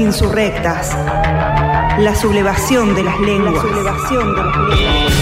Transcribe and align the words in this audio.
Insurrectas. 0.00 0.96
La 1.98 2.14
sublevación 2.14 2.94
de 2.94 3.02
las 3.02 3.20
lenguas. 3.20 3.52
La 3.52 3.60
sublevación 3.60 4.34
de 4.34 4.42
las 4.42 4.56
lenguas. 4.56 5.12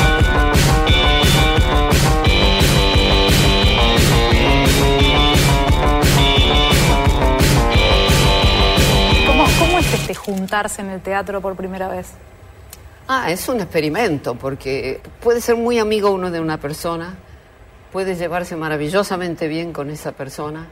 ¿Cómo, 9.26 9.44
¿Cómo 9.58 9.78
es 9.80 9.94
este 9.94 10.14
juntarse 10.14 10.82
en 10.82 10.90
el 10.90 11.00
teatro 11.00 11.40
por 11.40 11.56
primera 11.56 11.88
vez? 11.88 12.12
Ah, 13.08 13.32
es 13.32 13.48
un 13.48 13.60
experimento, 13.60 14.36
porque 14.36 15.00
puede 15.20 15.40
ser 15.40 15.56
muy 15.56 15.80
amigo 15.80 16.12
uno 16.12 16.30
de 16.30 16.38
una 16.38 16.58
persona, 16.58 17.16
puede 17.92 18.14
llevarse 18.14 18.54
maravillosamente 18.54 19.48
bien 19.48 19.72
con 19.72 19.90
esa 19.90 20.12
persona 20.12 20.68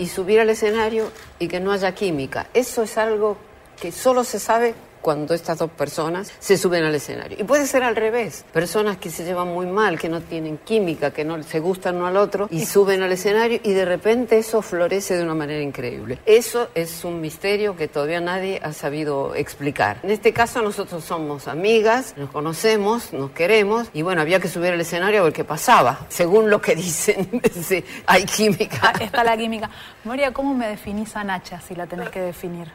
y 0.00 0.06
subir 0.06 0.40
al 0.40 0.48
escenario 0.48 1.12
y 1.38 1.46
que 1.46 1.60
no 1.60 1.72
haya 1.72 1.94
química. 1.94 2.46
Eso 2.54 2.82
es 2.82 2.96
algo 2.96 3.36
que 3.78 3.92
solo 3.92 4.24
se 4.24 4.38
sabe 4.38 4.74
cuando 5.00 5.34
estas 5.34 5.58
dos 5.58 5.70
personas 5.70 6.32
se 6.38 6.56
suben 6.56 6.84
al 6.84 6.94
escenario. 6.94 7.36
Y 7.40 7.44
puede 7.44 7.66
ser 7.66 7.82
al 7.82 7.96
revés, 7.96 8.44
personas 8.52 8.96
que 8.98 9.10
se 9.10 9.24
llevan 9.24 9.48
muy 9.48 9.66
mal, 9.66 9.98
que 9.98 10.08
no 10.08 10.20
tienen 10.20 10.58
química, 10.58 11.10
que 11.10 11.24
no 11.24 11.42
se 11.42 11.60
gustan 11.60 11.96
uno 11.96 12.06
al 12.06 12.16
otro 12.16 12.48
y 12.50 12.66
suben 12.66 13.02
al 13.02 13.12
escenario 13.12 13.60
y 13.62 13.72
de 13.72 13.84
repente 13.84 14.38
eso 14.38 14.62
florece 14.62 15.16
de 15.16 15.24
una 15.24 15.34
manera 15.34 15.62
increíble. 15.62 16.18
Eso 16.26 16.68
es 16.74 17.04
un 17.04 17.20
misterio 17.20 17.76
que 17.76 17.88
todavía 17.88 18.20
nadie 18.20 18.60
ha 18.62 18.72
sabido 18.72 19.34
explicar. 19.34 19.98
En 20.02 20.10
este 20.10 20.32
caso 20.32 20.62
nosotros 20.62 21.04
somos 21.04 21.48
amigas, 21.48 22.14
nos 22.16 22.30
conocemos, 22.30 23.12
nos 23.12 23.30
queremos 23.30 23.88
y 23.92 24.02
bueno, 24.02 24.20
había 24.20 24.40
que 24.40 24.48
subir 24.48 24.72
al 24.72 24.80
escenario 24.80 25.20
a 25.20 25.24
ver 25.24 25.32
qué 25.32 25.44
pasaba. 25.44 26.06
Según 26.08 26.50
lo 26.50 26.60
que 26.60 26.74
dicen, 26.76 27.40
sí, 27.62 27.84
hay 28.06 28.24
química. 28.24 28.78
Ah, 28.82 28.92
está 29.00 29.24
la 29.24 29.36
química. 29.36 29.70
Moria, 30.04 30.32
¿cómo 30.32 30.54
me 30.54 30.68
definís 30.68 31.14
a 31.16 31.24
Nacha 31.24 31.60
si 31.60 31.74
la 31.74 31.86
tenés 31.86 32.08
que 32.10 32.20
definir? 32.20 32.68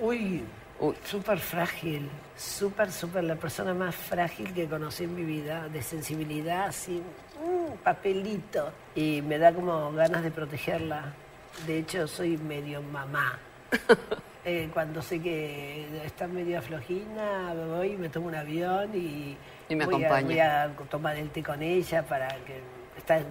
Uy, 0.00 0.42
súper 1.04 1.38
frágil, 1.38 2.08
súper, 2.36 2.90
súper, 2.90 3.24
la 3.24 3.36
persona 3.36 3.72
más 3.72 3.94
frágil 3.94 4.52
que 4.52 4.66
conocí 4.66 5.04
en 5.04 5.14
mi 5.14 5.24
vida, 5.24 5.68
de 5.68 5.82
sensibilidad, 5.82 6.64
así, 6.66 7.00
un 7.40 7.76
papelito. 7.78 8.72
Y 8.94 9.22
me 9.22 9.38
da 9.38 9.52
como 9.52 9.92
ganas 9.92 10.22
de 10.22 10.30
protegerla. 10.30 11.14
De 11.66 11.78
hecho, 11.78 12.08
soy 12.08 12.36
medio 12.36 12.82
mamá. 12.82 13.38
Eh, 14.44 14.70
cuando 14.74 15.00
sé 15.02 15.20
que 15.22 15.86
está 16.04 16.26
medio 16.26 16.60
flojina, 16.62 17.54
me 17.54 17.64
voy, 17.64 17.96
me 17.96 18.08
tomo 18.08 18.26
un 18.26 18.34
avión 18.34 18.90
y, 18.92 19.36
Y 19.68 19.76
me 19.76 19.86
voy, 19.86 20.02
a, 20.02 20.20
voy 20.20 20.40
a 20.40 20.68
tomar 20.90 21.16
el 21.16 21.30
té 21.30 21.44
con 21.44 21.62
ella 21.62 22.02
para 22.02 22.26
que 22.44 22.60
está 22.98 23.18
en 23.18 23.26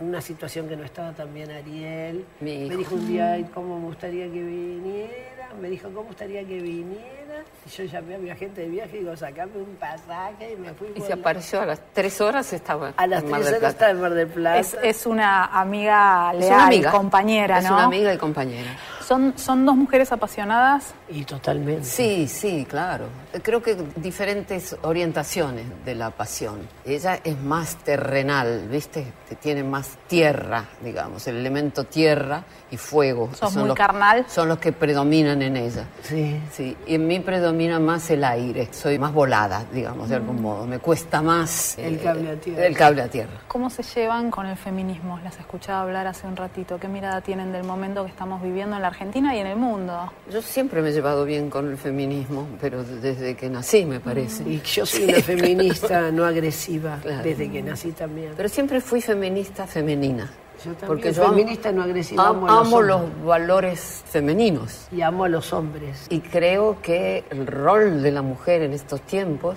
una 0.00 0.22
situación 0.22 0.66
que 0.66 0.74
no 0.74 0.84
estaba 0.84 1.12
tan 1.12 1.34
bien 1.34 1.50
Ariel. 1.50 2.24
Mi 2.40 2.66
Me 2.66 2.76
dijo 2.76 2.94
un 2.94 3.06
día, 3.06 3.32
"Ay, 3.32 3.44
¿cómo 3.52 3.78
me 3.78 3.86
gustaría 3.88 4.24
que 4.24 4.42
viniera? 4.42 5.37
Me 5.60 5.68
dijo, 5.70 5.88
¿cómo 5.88 6.04
gustaría 6.04 6.40
que 6.46 6.58
viniera? 6.60 7.42
Y 7.66 7.70
yo 7.70 7.84
llamé 7.84 8.14
a 8.14 8.18
mi 8.18 8.30
agente 8.30 8.60
de 8.62 8.68
viaje 8.68 8.96
y 8.96 9.00
digo, 9.00 9.16
sacame 9.16 9.52
un 9.56 9.76
pasaje 9.76 10.52
y 10.52 10.56
me 10.56 10.72
fui. 10.74 10.88
Y 10.94 11.00
se 11.00 11.12
apareció 11.12 11.60
a 11.60 11.66
las 11.66 11.80
tres 11.92 12.20
horas, 12.20 12.52
estaba 12.52 12.92
A 12.96 13.06
las 13.06 13.22
en 13.24 13.30
Mar 13.30 13.40
tres 13.40 13.52
del 13.52 13.60
horas 13.62 13.72
estaba 13.72 13.90
en 13.90 14.00
Mar 14.00 14.14
del 14.14 14.28
Plata. 14.28 14.58
Es, 14.58 14.76
es 14.82 15.06
una 15.06 15.46
amiga 15.46 16.30
Es 16.34 16.40
leal 16.40 16.52
una 16.54 16.66
amiga. 16.66 16.88
y 16.88 16.92
compañera, 16.92 17.58
Es 17.58 17.64
¿no? 17.64 17.74
una 17.74 17.84
amiga 17.84 18.14
y 18.14 18.18
compañera. 18.18 18.70
Son, 19.08 19.32
son 19.38 19.64
dos 19.64 19.74
mujeres 19.74 20.12
apasionadas. 20.12 20.92
Y 21.08 21.24
totalmente. 21.24 21.82
Sí, 21.82 22.28
sí, 22.28 22.66
claro. 22.68 23.06
Creo 23.42 23.62
que 23.62 23.74
diferentes 23.96 24.76
orientaciones 24.82 25.64
de 25.86 25.94
la 25.94 26.10
pasión. 26.10 26.58
Ella 26.84 27.18
es 27.24 27.40
más 27.40 27.76
terrenal, 27.76 28.68
¿viste? 28.70 29.10
Tiene 29.40 29.64
más 29.64 29.96
tierra, 30.08 30.66
digamos, 30.84 31.26
el 31.26 31.36
elemento 31.38 31.84
tierra 31.84 32.44
y 32.70 32.76
fuego. 32.76 33.30
Sos 33.32 33.56
muy 33.56 33.68
los, 33.68 33.76
carnal. 33.78 34.26
Son 34.28 34.46
los 34.46 34.58
que 34.58 34.72
predominan 34.72 35.40
en 35.40 35.56
ella. 35.56 35.86
Sí. 36.02 36.38
Sí, 36.52 36.76
y 36.86 36.96
en 36.96 37.06
mí 37.06 37.18
predomina 37.20 37.78
más 37.78 38.10
el 38.10 38.22
aire. 38.24 38.68
Soy 38.72 38.98
más 38.98 39.14
volada, 39.14 39.64
digamos, 39.72 40.10
de 40.10 40.16
algún 40.16 40.42
modo. 40.42 40.66
Me 40.66 40.80
cuesta 40.80 41.22
más... 41.22 41.78
El 41.78 41.94
eh, 41.94 41.98
cable 41.98 42.30
a 42.32 42.36
tierra. 42.36 42.66
El 42.66 42.76
cable 42.76 43.00
a 43.00 43.08
tierra. 43.08 43.40
¿Cómo 43.48 43.70
se 43.70 43.82
llevan 43.82 44.30
con 44.30 44.44
el 44.44 44.58
feminismo? 44.58 45.18
Las 45.24 45.38
escuchaba 45.38 45.80
hablar 45.80 46.06
hace 46.06 46.26
un 46.26 46.36
ratito. 46.36 46.78
¿Qué 46.78 46.88
mirada 46.88 47.22
tienen 47.22 47.52
del 47.52 47.64
momento 47.64 48.04
que 48.04 48.10
estamos 48.10 48.42
viviendo 48.42 48.76
en 48.76 48.82
la 48.82 48.88
Argentina 48.88 48.97
y 49.00 49.38
en 49.38 49.46
el 49.46 49.56
mundo? 49.56 50.12
Yo 50.30 50.42
siempre 50.42 50.82
me 50.82 50.88
he 50.88 50.92
llevado 50.92 51.24
bien 51.24 51.50
con 51.50 51.70
el 51.70 51.76
feminismo, 51.76 52.48
pero 52.60 52.82
desde 52.82 53.36
que 53.36 53.48
nací, 53.48 53.84
me 53.84 54.00
parece. 54.00 54.42
Y 54.42 54.60
yo 54.62 54.84
soy 54.86 55.04
una 55.04 55.20
feminista 55.22 56.10
no 56.10 56.24
agresiva 56.24 56.98
Claro. 57.02 57.22
desde 57.22 57.50
que 57.50 57.62
nací 57.62 57.92
también. 57.92 58.32
Pero 58.36 58.48
siempre 58.48 58.80
fui 58.80 59.00
feminista 59.00 59.66
femenina. 59.66 60.24
yo 60.64 60.72
también 60.72 60.86
Porque 60.88 61.12
yo 61.12 61.22
amo- 61.24 61.34
feminista 61.34 61.70
no 61.70 61.82
agresiva 61.84 62.26
Am- 62.28 62.36
amo, 62.38 62.46
a 62.48 62.50
los, 62.50 62.66
amo 62.66 62.82
los 62.82 63.24
valores 63.24 64.02
femeninos 64.10 64.88
y 64.90 65.02
amo 65.02 65.24
a 65.24 65.28
los 65.28 65.52
hombres. 65.52 66.06
y 66.10 66.18
creo 66.20 66.78
que 66.82 67.22
el 67.30 67.46
rol 67.46 68.02
de 68.02 68.10
la 68.10 68.22
mujer 68.22 68.62
en 68.62 68.72
estos 68.72 69.00
tiempos 69.02 69.56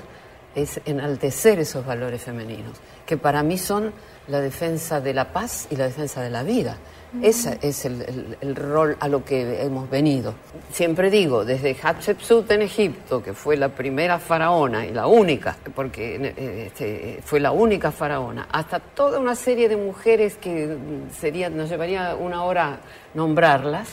es 0.56 0.82
enaltecer 0.86 1.60
esos 1.60 1.86
valores 1.86 2.22
femeninos, 2.22 2.78
que 3.06 3.18
para 3.18 3.44
mí 3.44 3.58
son 3.58 3.94
la 4.28 4.40
defensa 4.42 5.02
de 5.02 5.14
la 5.14 5.34
paz 5.34 5.68
y 5.72 5.76
la 5.76 5.86
defensa 5.86 6.22
de 6.22 6.30
la 6.30 6.44
vida. 6.44 6.78
Ese 7.22 7.58
es 7.62 7.84
el, 7.84 8.02
el- 8.04 8.38
el 8.40 8.56
rol 8.56 8.96
a 9.02 9.10
lo 9.10 9.26
que 9.26 9.62
hemos 9.64 9.90
venido. 9.90 10.34
Siempre 10.72 11.10
digo, 11.10 11.44
desde 11.44 11.76
Hatshepsut 11.76 12.50
en 12.52 12.62
Egipto, 12.62 13.22
que 13.22 13.34
fue 13.34 13.58
la 13.58 13.68
primera 13.68 14.18
faraona 14.18 14.86
y 14.86 14.92
la 14.94 15.08
única, 15.08 15.58
porque 15.76 16.16
eh, 16.38 16.64
este, 16.68 17.20
fue 17.26 17.42
la 17.42 17.52
única 17.52 17.92
faraona, 17.92 18.48
hasta 18.50 18.80
toda 18.80 19.20
una 19.20 19.36
serie 19.36 19.68
de 19.68 19.76
mujeres 19.76 20.38
que 20.38 20.68
mm, 20.68 21.14
sería, 21.20 21.50
nos 21.50 21.70
llevaría 21.70 22.16
una 22.16 22.44
hora 22.46 22.80
nombrarlas, 23.14 23.90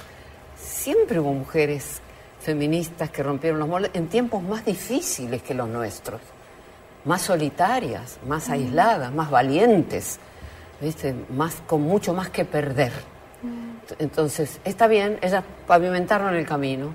siempre 0.56 1.18
hubo 1.18 1.32
mujeres 1.32 2.00
feministas 2.40 3.10
que 3.10 3.22
rompieron 3.24 3.58
los 3.58 3.68
moldes 3.68 3.90
en 3.94 4.06
tiempos 4.06 4.42
más 4.44 4.64
difíciles 4.64 5.42
que 5.42 5.54
los 5.54 5.68
nuestros, 5.68 6.20
más 7.04 7.22
solitarias, 7.22 8.18
más 8.26 8.48
aisladas, 8.50 9.12
más 9.12 9.30
valientes, 9.30 10.18
¿viste? 10.80 11.14
Más, 11.30 11.62
con 11.66 11.82
mucho 11.82 12.14
más 12.14 12.30
que 12.30 12.44
perder. 12.44 12.92
Entonces, 13.98 14.60
está 14.64 14.86
bien, 14.86 15.18
ellas 15.22 15.44
pavimentaron 15.66 16.34
el 16.34 16.46
camino 16.46 16.92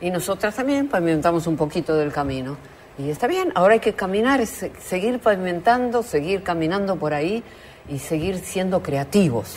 y 0.00 0.10
nosotras 0.10 0.56
también 0.56 0.88
pavimentamos 0.88 1.46
un 1.46 1.56
poquito 1.56 1.94
del 1.94 2.12
camino. 2.12 2.56
Y 2.98 3.10
está 3.10 3.26
bien, 3.26 3.52
ahora 3.54 3.74
hay 3.74 3.80
que 3.80 3.94
caminar, 3.94 4.40
es 4.40 4.66
seguir 4.80 5.20
pavimentando, 5.20 6.02
seguir 6.02 6.42
caminando 6.42 6.96
por 6.96 7.14
ahí 7.14 7.42
y 7.88 7.98
seguir 7.98 8.38
siendo 8.38 8.82
creativos. 8.82 9.56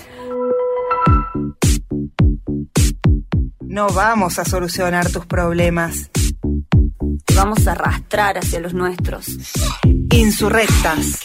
No 3.60 3.88
vamos 3.88 4.38
a 4.40 4.46
solucionar 4.46 5.10
tus 5.10 5.25
problemas. 5.25 6.12
Vamos 7.36 7.68
a 7.68 7.72
arrastrar 7.72 8.38
hacia 8.38 8.60
los 8.60 8.74
nuestros. 8.74 9.26
Insurrectas. 10.12 11.20